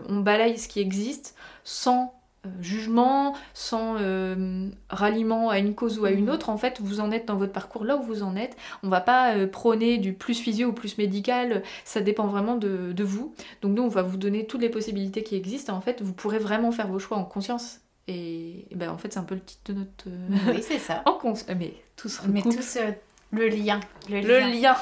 [0.09, 2.13] on balaye ce qui existe sans
[2.61, 6.31] jugement, sans euh, ralliement à une cause ou à une Mhm.
[6.35, 6.51] autre.
[6.51, 8.57] En fait, vous en êtes dans votre parcours là où vous en êtes.
[8.83, 11.63] On va pas euh, prôner du plus physio ou plus médical.
[11.85, 13.35] Ça dépend vraiment de, de vous.
[13.63, 15.73] Donc nous, on va vous donner toutes les possibilités qui existent.
[15.73, 17.81] Et en fait, vous pourrez vraiment faire vos choix en conscience.
[18.09, 20.05] Et, et ben, en fait, c'est un peu le titre de notre...
[20.09, 21.03] euh, Oui, c'est ça.
[21.07, 21.57] en conscience.
[21.59, 22.91] Mais tout se Mais euh,
[23.33, 23.81] le lien.
[24.11, 24.49] Le, Le lien.
[24.51, 24.77] lien.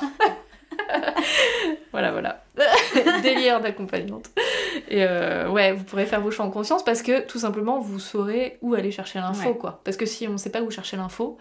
[1.92, 2.44] voilà, voilà.
[3.22, 4.30] Délire d'accompagnante.
[4.88, 7.98] Et euh, ouais, vous pourrez faire vos choix en conscience parce que tout simplement, vous
[7.98, 9.56] saurez où aller chercher l'info, Ouais.
[9.56, 9.80] quoi.
[9.84, 11.38] Parce que si on ne sait pas où chercher l'info,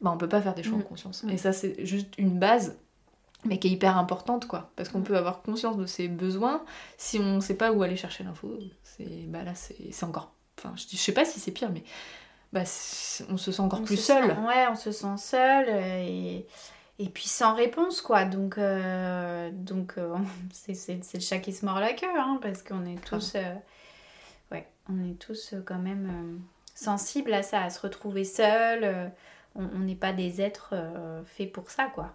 [0.00, 0.82] bah, on peut pas faire des choix Mm.
[0.82, 1.22] en conscience.
[1.22, 1.30] Mm.
[1.30, 2.76] Et ça, c'est juste une base,
[3.44, 4.70] mais qui est hyper importante, quoi.
[4.76, 6.62] Parce qu'on peut avoir conscience de ses besoins.
[6.96, 10.32] Si on ne sait pas où aller chercher l'info, c'est bah là, c'est encore.
[10.58, 11.82] Enfin, je, sais pas si c'est pire, mais
[12.52, 12.60] bah,
[13.30, 14.24] on se sent encore On plus se seul.
[14.26, 16.46] sent- ouais, on se sent seul euh, et,
[16.98, 18.24] et puis sans réponse, quoi.
[18.24, 20.16] Donc, euh, donc euh,
[20.52, 23.54] c'est le chat qui se mord la queue, hein, parce qu'on est tous, euh,
[24.50, 26.40] ouais, on est tous euh, quand même
[26.74, 29.12] sensibles à ça, à se retrouver seul.
[29.54, 30.74] on n'est pas des êtres
[31.26, 32.14] faits pour ça, quoi.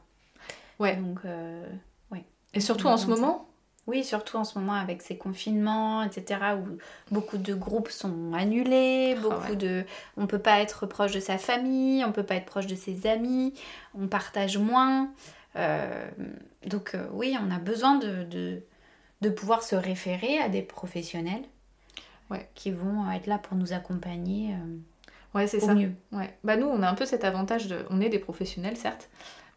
[0.80, 0.96] Ouais.
[0.96, 1.66] Donc, euh,
[2.54, 3.48] Et surtout en ce moment,
[3.88, 6.78] oui, surtout en ce moment avec ces confinements, etc., où
[7.14, 9.56] beaucoup de groupes sont annulés, Ah beaucoup ouais.
[9.56, 9.86] de...
[10.18, 13.08] On peut pas être proche de sa famille, on peut pas être proche de ses
[13.08, 13.54] amis,
[13.98, 15.10] on partage moins.
[15.56, 16.08] Euh,
[16.68, 18.62] donc euh, oui, on a besoin de, de,
[19.22, 21.44] de pouvoir se référer à des professionnels
[22.30, 22.50] Ouais.
[22.56, 24.78] qui vont être là pour nous accompagner euh,
[25.34, 25.74] ouais, c'est ça.
[25.74, 25.94] mieux.
[26.12, 26.38] Ouais.
[26.44, 27.86] Bah nous, on a un peu cet avantage de...
[27.90, 29.08] On est des professionnels, certes,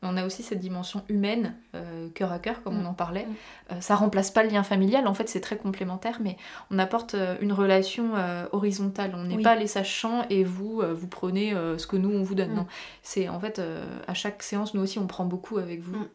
[0.03, 2.87] mais on a aussi cette dimension humaine, euh, cœur à cœur, comme Mm.
[2.87, 3.27] on en parlait.
[3.27, 3.35] Mm.
[3.73, 6.37] Euh, ça remplace pas le lien familial, en fait, c'est très complémentaire, mais
[6.71, 9.13] on apporte euh, une relation euh, horizontale.
[9.15, 9.43] On n'est Oui.
[9.43, 12.53] pas les sachants et vous, vous prenez ce que nous, on vous donne.
[12.53, 12.57] Mm.
[12.57, 12.67] Non.
[13.03, 13.61] C'est en fait,
[14.07, 16.07] à chaque séance, nous aussi, on prend beaucoup avec vous.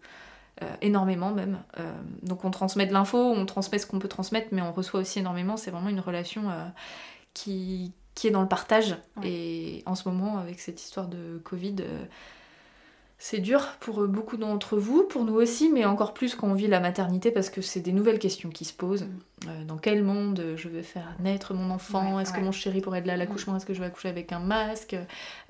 [0.64, 1.60] Euh, énormément même.
[1.80, 1.92] Euh,
[2.24, 5.20] donc on transmet de l'info, on transmet ce qu'on peut transmettre, mais on reçoit aussi
[5.20, 5.58] énormément.
[5.58, 6.64] C'est vraiment une relation euh,
[7.34, 8.96] qui, qui est dans le partage.
[9.18, 9.28] Ouais.
[9.30, 11.76] Et en ce moment, avec cette histoire de Covid,
[13.18, 16.54] c'est dur pour euh, beaucoup d'entre vous, pour nous aussi, mais encore plus quand on
[16.54, 19.04] vit la maternité, parce que c'est des nouvelles questions qui se posent.
[19.04, 19.20] Mm.
[19.48, 22.16] Euh, dans quel monde je vais faire naître mon enfant?
[22.16, 22.42] Ouais, Est-ce que ouais.
[22.44, 22.46] Mm.
[22.46, 23.56] mon chéri pourrait être là à l'accouchement?
[23.56, 24.96] Est-ce que je vais accoucher avec un masque?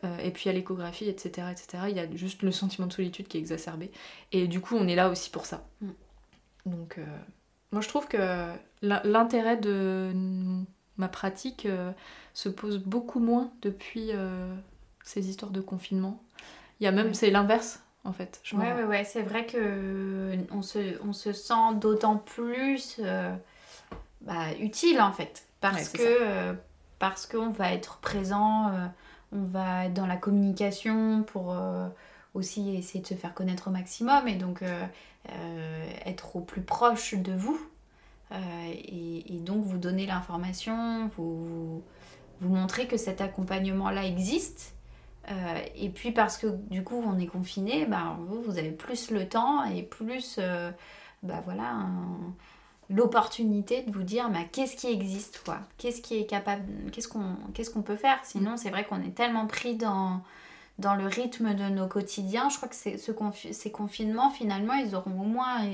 [0.04, 1.84] Euh, Et puis à l'échographie, etc., etc.
[1.89, 3.91] Il y a juste le sentiment de solitude qui est exacerbé.
[4.32, 5.65] Et du coup, on est là aussi pour ça.
[5.82, 5.88] Mm.
[6.67, 7.06] Donc, euh,
[7.71, 8.17] moi, je trouve que
[8.82, 10.12] l'in- l'intérêt de
[10.97, 11.67] ma pratique
[12.34, 14.12] se pose beaucoup moins depuis
[15.04, 16.21] ces histoires de confinement.
[16.79, 18.39] Il y a même, c'est l'inverse, en fait.
[18.43, 23.35] Je Ouais, ouais, ouais, c'est vrai que on se, on se sent d'autant plus euh,
[24.21, 25.47] bah, utile en fait.
[25.59, 26.53] Parce Ouais, que euh,
[26.99, 28.85] parce qu'on va être présent, euh,
[29.31, 31.55] on va être dans la communication pour
[32.33, 34.63] aussi essayer de se faire connaître au maximum et donc
[36.05, 37.59] être au plus proche de vous.
[38.31, 41.83] Et, et, donc vous donner l'information, vous,
[42.41, 44.74] vous montrer que cet accompagnement-là existe.
[45.31, 49.11] Euh, et puis parce que du coup on est confiné, bah, vous, vous avez plus
[49.11, 50.71] le temps et plus euh,
[51.23, 51.88] bah, voilà,
[52.89, 55.59] l'opportunité de vous dire bah, qu'est-ce qui existe, quoi?
[55.77, 58.19] Qu'est-ce qui est capable, qu'est-ce qu'on qu'est-ce qu'on peut faire?
[58.23, 60.21] Sinon c'est vrai qu'on est tellement pris dans,
[60.77, 62.49] dans le rythme de nos quotidiens.
[62.49, 65.67] Je crois que ce ces confinements finalement ils auront au moins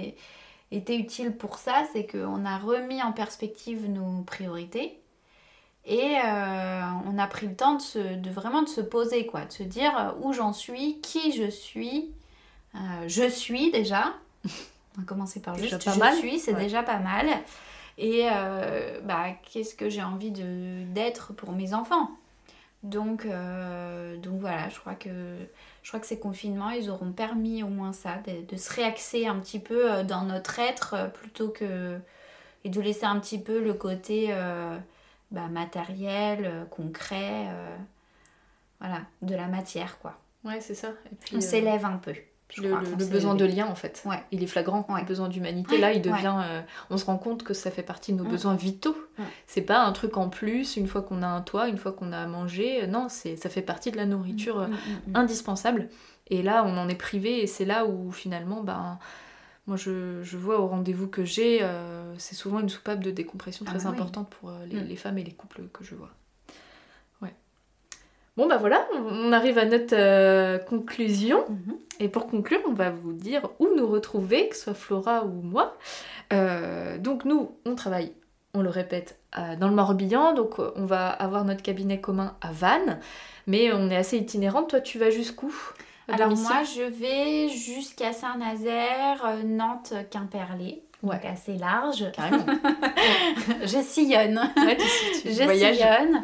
[0.71, 5.01] été utiles pour ça, c'est qu'on a remis en perspective nos priorités
[5.85, 9.63] et euh, on a pris le temps de, vraiment de se poser, quoi, de se
[9.63, 12.11] dire euh, où j'en suis, qui je suis.
[12.75, 14.13] Euh, je suis déjà.
[14.45, 17.27] On va commencer par juste je suis, c'est déjà pas mal.
[17.97, 18.27] Et
[19.03, 22.09] bah, qu'est-ce que j'ai envie d'être pour mes enfants?
[22.83, 25.09] Donc, donc voilà, je crois, que,
[25.81, 29.27] je crois que ces confinements, ils auront permis au moins ça, de, de se réaxer
[29.27, 31.97] un petit peu dans notre être plutôt que...
[32.65, 34.33] et de laisser un petit peu le côté
[35.31, 37.75] bah, matériel, euh, concret, euh,
[38.79, 40.17] voilà, de la matière quoi.
[40.43, 40.89] Ouais, c'est ça.
[41.11, 42.13] Et puis, on euh, s'élève un peu.
[42.57, 44.21] Le, besoin de lien en fait, ouais.
[44.31, 44.85] il est flagrant.
[44.89, 46.35] Le besoin d'humanité, là, il devient.
[46.89, 48.29] on se rend compte que ça fait partie de nos mm.
[48.29, 48.97] besoins vitaux.
[49.47, 52.11] C'est pas un truc en plus une fois qu'on a un toit, une fois qu'on
[52.11, 52.85] a mangé.
[52.87, 55.87] Non, c'est ça fait partie de la nourriture mm, mm, indispensable.
[56.27, 58.99] Et là, on en est privé et c'est là où finalement, ben
[59.67, 63.79] moi, je, vois au rendez-vous que j'ai, euh, c'est souvent une soupape de décompression très
[63.81, 64.87] ah bah importante pour euh, mm.
[64.87, 66.09] les, femmes et les couples que je vois.
[67.21, 67.33] Ouais.
[68.37, 71.45] Bon, bah voilà, on, arrive à notre euh, conclusion.
[71.45, 71.75] Mm-hmm.
[71.99, 75.41] Et pour conclure, on va vous dire où nous retrouver, que ce soit Flora ou
[75.41, 75.77] moi.
[76.99, 78.13] donc, nous, on travaille,
[78.55, 79.19] on le répète,
[79.59, 80.33] dans le Morbihan.
[80.33, 82.99] Donc, on va avoir notre cabinet commun à Vannes.
[83.45, 84.71] Mais on est assez itinérante.
[84.71, 85.53] Toi, tu vas jusqu'où?
[86.07, 90.83] Alors moi, je vais jusqu'à Saint-Nazaire, euh, Nantes, Quimperlé.
[91.03, 91.15] Ouais.
[91.15, 92.11] Donc assez large.
[92.11, 92.45] Carrément.
[93.63, 94.39] je sillonne.
[94.57, 96.23] Ouais, tu, je sillonne.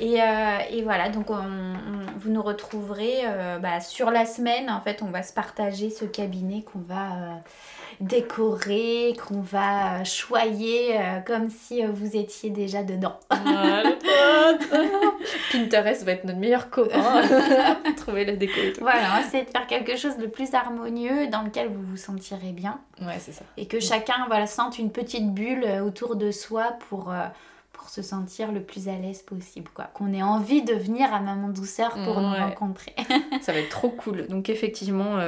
[0.00, 4.70] Et, euh, et, voilà, donc vous nous retrouverez euh, bah, sur la semaine.
[4.70, 7.42] En fait, on va se partager ce cabinet qu'on va
[8.00, 13.18] décorer, qu'on va choyer euh, comme si euh, vous étiez déjà dedans.
[13.30, 13.82] Ah,
[15.52, 17.22] Pinterest va être notre meilleur copain
[17.84, 18.60] pour trouver la déco.
[18.80, 22.52] Voilà, on essayer de faire quelque chose de plus harmonieux dans lequel vous vous sentirez
[22.52, 22.80] bien.
[23.00, 23.44] Ouais, c'est ça.
[23.56, 27.12] Et que chacun voilà, sente une petite bulle euh, autour de soi pour
[27.84, 29.90] pour se sentir le plus à l'aise possible, quoi.
[29.92, 32.94] Qu'on ait envie de venir à Maman Douceur pour nous rencontrer.
[33.42, 34.26] ça va être trop cool.
[34.28, 35.18] Donc effectivement,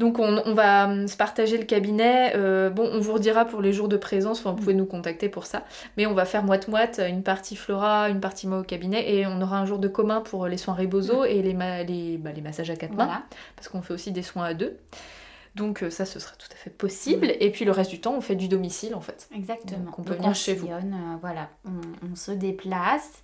[0.00, 2.32] donc on, va hum, se partager le cabinet.
[2.34, 5.28] Euh, bon, on vous redira pour les jours de présence, enfin, vous pouvez nous contacter
[5.28, 5.62] pour ça.
[5.96, 9.14] Mais on va faire moite-moite, une partie Flora, une partie moi au cabinet.
[9.14, 12.42] Et on aura un jour de commun pour les soins Rebozo et les, bah, les,
[12.42, 13.22] massages à quatre mains.
[13.54, 14.76] Parce qu'on fait aussi des soins à deux.
[15.54, 17.28] Donc euh, ça, ce sera tout à fait possible.
[17.28, 17.36] Mm.
[17.40, 19.28] Et puis le reste du temps, on fait du domicile en fait.
[19.34, 19.84] Exactement.
[19.84, 20.68] Donc on peut venir chez vous.
[20.68, 20.80] Euh,
[21.20, 23.22] voilà, on, se déplace.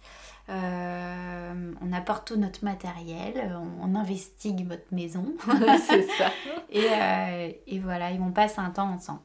[0.48, 5.34] Euh, on apporte tout notre matériel, on, investigue votre maison.
[5.88, 6.30] c'est ça.
[6.72, 9.18] Euh, et, voilà, et on passe un temps ensemble.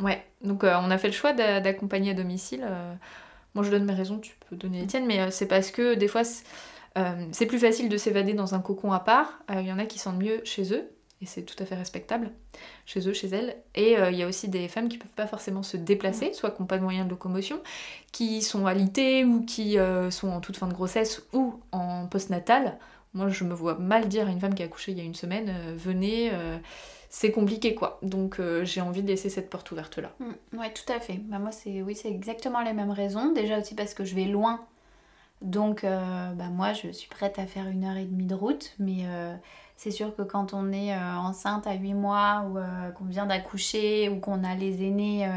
[0.00, 2.64] Ouais, donc euh, on a fait le choix d'accompagner à domicile.
[3.56, 6.06] moi je donne mes raisons, tu peux donner les tiennes, mais c'est parce que des
[6.06, 9.40] fois c'est plus facile de s'évader dans un cocon à part.
[9.50, 10.88] Il y en a qui sentent mieux chez eux
[11.22, 12.30] et c'est tout à fait respectable
[12.84, 13.56] chez eux, chez elles.
[13.74, 16.50] Et euh, il y a aussi des femmes qui peuvent pas forcément se déplacer, soit
[16.50, 17.60] qui n'ont pas de moyens de locomotion,
[18.12, 22.78] qui sont alitées ou qui euh, sont en toute fin de grossesse ou en postnatal.
[23.14, 25.04] Moi, je me vois mal dire à une femme qui a accouché il y a
[25.04, 26.32] une semaine, euh, venez,
[27.08, 27.98] c'est compliqué quoi.
[28.02, 30.12] Donc j'ai envie de laisser cette porte ouverte là.
[30.20, 31.14] Mmh, ouais, tout à fait.
[31.14, 33.32] Bah, moi, c'est oui, exactement les mêmes raisons.
[33.32, 34.60] Déjà aussi parce que je vais loin.
[35.40, 39.04] Donc, bah, moi, je suis prête à faire une heure et demie de route, mais
[39.76, 43.26] c'est sûr que quand on est euh, enceinte à 8 mois ou euh, qu'on vient
[43.26, 45.28] d'accoucher ou qu'on a les aînés,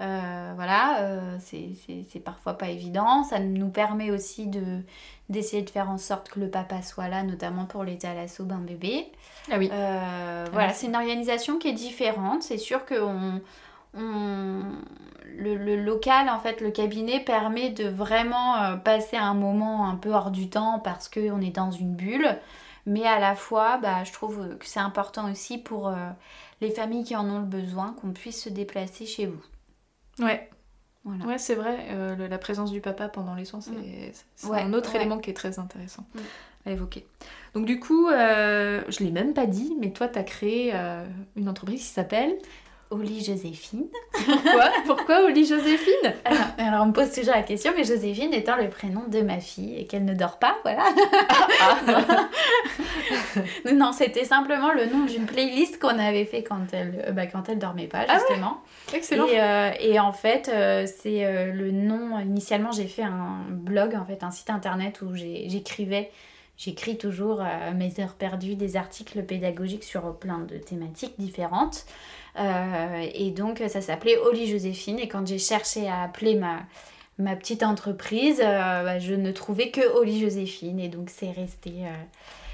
[0.00, 1.00] euh, voilà,
[1.40, 3.24] c'est parfois pas évident.
[3.24, 4.80] Ça nous permet aussi de
[5.30, 8.58] d'essayer de faire en sorte que le papa soit là, notamment pour les thalasso bain
[8.58, 9.06] bébé.
[9.50, 9.68] Ah oui.
[10.52, 12.42] voilà, c'est une organisation qui est différente.
[12.42, 13.40] C'est sûr que on,
[13.94, 20.10] le, le, local, en fait, le cabinet permet de vraiment passer un moment un peu
[20.10, 22.38] hors du temps parce qu'on est dans une bulle.
[22.86, 25.94] Mais à la fois, bah, je trouve que c'est important aussi pour euh,
[26.60, 29.42] les familles qui en ont le besoin qu'on puisse se déplacer chez vous.
[30.18, 30.48] Ouais.
[31.04, 31.24] Voilà.
[31.26, 34.52] Ouais, c'est vrai, euh, la présence du papa pendant les soins, c'est mm.
[34.52, 36.18] un autre élément qui est très intéressant mm.
[36.66, 37.06] à évoquer.
[37.52, 40.72] Donc du coup, euh, je ne l'ai même pas dit, mais toi, tu as créé
[41.36, 42.36] une entreprise qui s'appelle
[42.94, 43.86] Oli Joséphine.
[44.12, 44.70] Pourquoi?
[44.86, 46.14] Pourquoi Oli Joséphine?
[46.24, 49.40] Alors, alors, on me pose toujours la question, mais Joséphine étant le prénom de ma
[49.40, 50.84] fille et qu'elle ne dort pas, voilà.
[51.60, 52.28] Ah.
[53.74, 57.58] non, c'était simplement le nom d'une playlist qu'on avait fait quand elle, bah, quand elle
[57.58, 58.58] dormait pas, Ah justement.
[58.94, 59.26] Excellent.
[59.26, 62.18] Et, euh, et en fait, euh, c'est euh, le nom.
[62.20, 66.10] Initialement, j'ai fait un blog, en fait, un site internet où j'écrivais.
[66.56, 71.84] J'écris toujours euh, mes heures perdues, des articles pédagogiques sur plein de thématiques différentes.
[72.36, 74.98] Euh, et donc, ça s'appelait Oli Joséphine.
[74.98, 76.60] Et quand j'ai cherché à appeler ma,
[77.18, 80.80] ma petite entreprise, euh, bah, je ne trouvais que Oli Joséphine.
[80.80, 81.70] Et donc, c'est resté.
[81.82, 81.92] euh,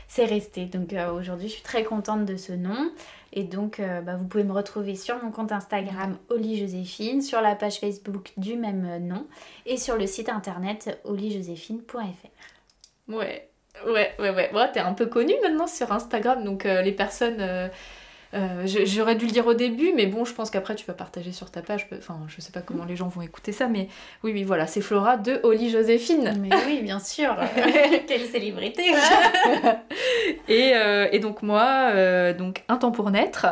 [0.08, 0.66] c'est resté.
[0.66, 2.90] Donc, aujourd'hui, je suis très contente de ce nom.
[3.32, 7.54] Et donc, bah, vous pouvez me retrouver sur mon compte Instagram Oli Joséphine, sur la
[7.54, 9.24] page Facebook du même nom
[9.66, 11.96] et sur le site internet olijoséphine.fr.
[13.06, 13.48] Ouais,
[13.86, 14.50] ouais, ouais, ouais.
[14.52, 17.70] Bon, t'es un peu connue maintenant sur Instagram, donc les personnes.
[18.32, 21.32] Euh, J'aurais dû le dire au début, mais bon, je pense qu'après tu vas partager
[21.32, 21.88] sur ta page.
[21.96, 23.88] Enfin, je sais pas comment les gens vont écouter ça, mais
[24.22, 26.38] oui, oui, voilà, c'est Flora de Oli Joséphine.
[26.40, 27.36] Mais oui, bien sûr.
[28.06, 28.84] Quelle célébrité
[30.48, 33.46] Et, euh, et donc moi, euh, donc un temps pour naître.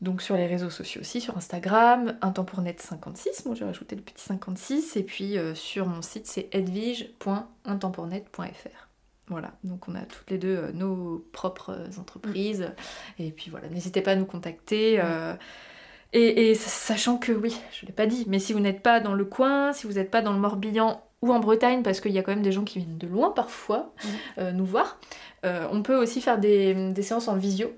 [0.00, 3.64] Donc sur les réseaux sociaux aussi, sur Instagram, un temps pour naître 56, moi j'ai
[3.64, 8.87] rajouté le petit 56, et puis sur mon site c'est edwige.untempournaître.fr.
[9.30, 12.70] Voilà, donc on a toutes les deux euh, nos propres euh, entreprises,
[13.18, 14.98] et puis voilà, n'hésitez pas à nous contacter.
[15.02, 15.34] euh,
[16.14, 19.12] et, et sachant que, oui, je l'ai pas dit, mais si vous n'êtes pas dans
[19.12, 22.18] le coin, si vous n'êtes pas dans le Morbihan ou en Bretagne, parce qu'il y
[22.18, 23.92] a quand même des gens qui viennent de loin parfois
[24.38, 24.98] euh, nous voir,
[25.44, 27.70] euh, on peut aussi faire des, des séances en visio.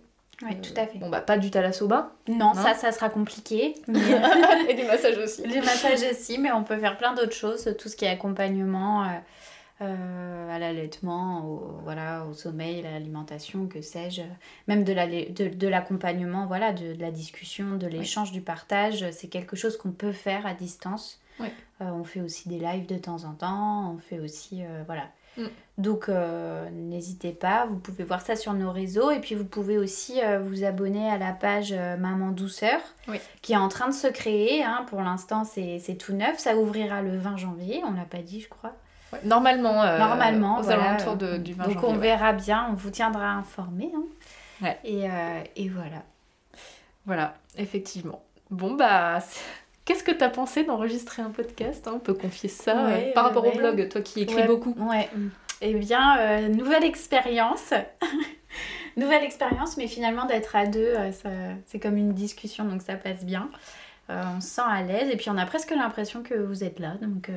[0.43, 0.97] Oui, tout à fait.
[0.99, 2.13] Bon, bah, pas du thalassoba.
[2.29, 2.55] Non, Non.
[2.55, 3.75] ça, ça sera compliqué.
[3.89, 3.99] mais-
[4.71, 5.43] et du massage aussi.
[5.47, 9.03] Les massages aussi, mais on peut faire plein d'autres choses, tout ce qui est accompagnement
[9.83, 14.23] euh, à l'allaitement, au, voilà, au sommeil, à l'alimentation, que sais-je,
[14.69, 19.11] même de la- de, de l'accompagnement, voilà, de, de la discussion, de l'échange, du partage,
[19.13, 21.21] c'est quelque chose qu'on peut faire à distance.
[21.39, 21.49] Oui.
[21.81, 25.05] Euh, on fait aussi des lives de temps en temps, on fait aussi, euh, voilà.
[25.39, 25.45] Mm.
[25.79, 26.11] Donc
[26.73, 30.65] n'hésitez pas, vous pouvez voir ça sur nos réseaux et puis vous pouvez aussi vous
[30.65, 33.19] abonner à la page Maman Douceur Oui.
[33.41, 34.63] qui est en train de se créer.
[34.63, 34.85] hein.
[34.89, 38.41] Pour l'instant c'est c'est tout neuf, ça ouvrira le 20 janvier, on l'a pas dit
[38.41, 38.75] je crois.
[39.13, 40.91] Ouais, normalement, euh, Normalement, aux voilà.
[40.91, 41.89] alentours de- du 20 Donc janvier.
[41.89, 41.99] on ouais.
[41.99, 43.91] verra bien, on vous tiendra informé.
[43.95, 44.03] hein.
[44.63, 44.79] Ouais.
[44.85, 46.03] Et, euh, et voilà.
[47.07, 48.23] Voilà, effectivement.
[48.51, 49.19] Bon, bah,
[49.85, 51.93] qu'est-ce que t'as pensé d'enregistrer un podcast hein?
[51.97, 54.75] On peut confier ça Ouais, euh, par rapport au blog, toi qui écris beaucoup.
[54.79, 55.09] Ouais.
[55.63, 57.73] Eh bien, nouvelle expérience.
[58.97, 60.95] nouvelle expérience, mais finalement d'être à deux,
[61.67, 63.51] c'est comme une discussion, donc ça passe bien.
[64.09, 66.95] On se sent à l'aise et puis on a presque l'impression que vous êtes là.
[67.01, 67.31] Donc,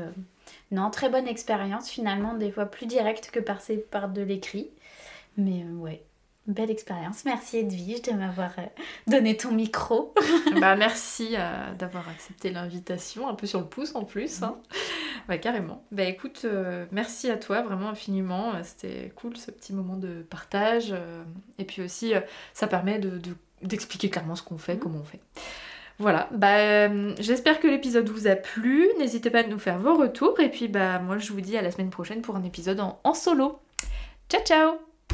[0.72, 4.70] non, très bonne expérience, finalement, des fois plus directe que passer par de l'écrit.
[5.38, 6.04] Mais euh, ouais,
[6.48, 7.26] belle expérience.
[7.26, 8.64] Merci Edwige de m'avoir euh,
[9.08, 10.14] donné ton micro.
[10.60, 14.44] bah, merci euh, d'avoir accepté l'invitation, un peu sur le pouce en plus.
[14.44, 14.58] Hein.
[15.28, 15.84] Bah, carrément.
[15.92, 18.52] Bah, écoute, euh, merci à toi vraiment infiniment.
[18.64, 20.94] C'était cool ce petit moment de partage.
[21.60, 22.14] et puis aussi,
[22.54, 24.80] ça permet de- de- d'expliquer clairement ce qu'on fait, Mhm.
[24.80, 25.22] comment on fait.
[26.00, 28.88] Voilà, bah, euh, j'espère que l'épisode vous a plu.
[28.98, 30.40] N'hésitez pas à nous faire vos retours.
[30.40, 33.00] Et puis, bah, moi, je vous dis à la semaine prochaine pour un épisode en,
[33.04, 33.60] en solo.
[34.30, 34.93] Ciao, ciao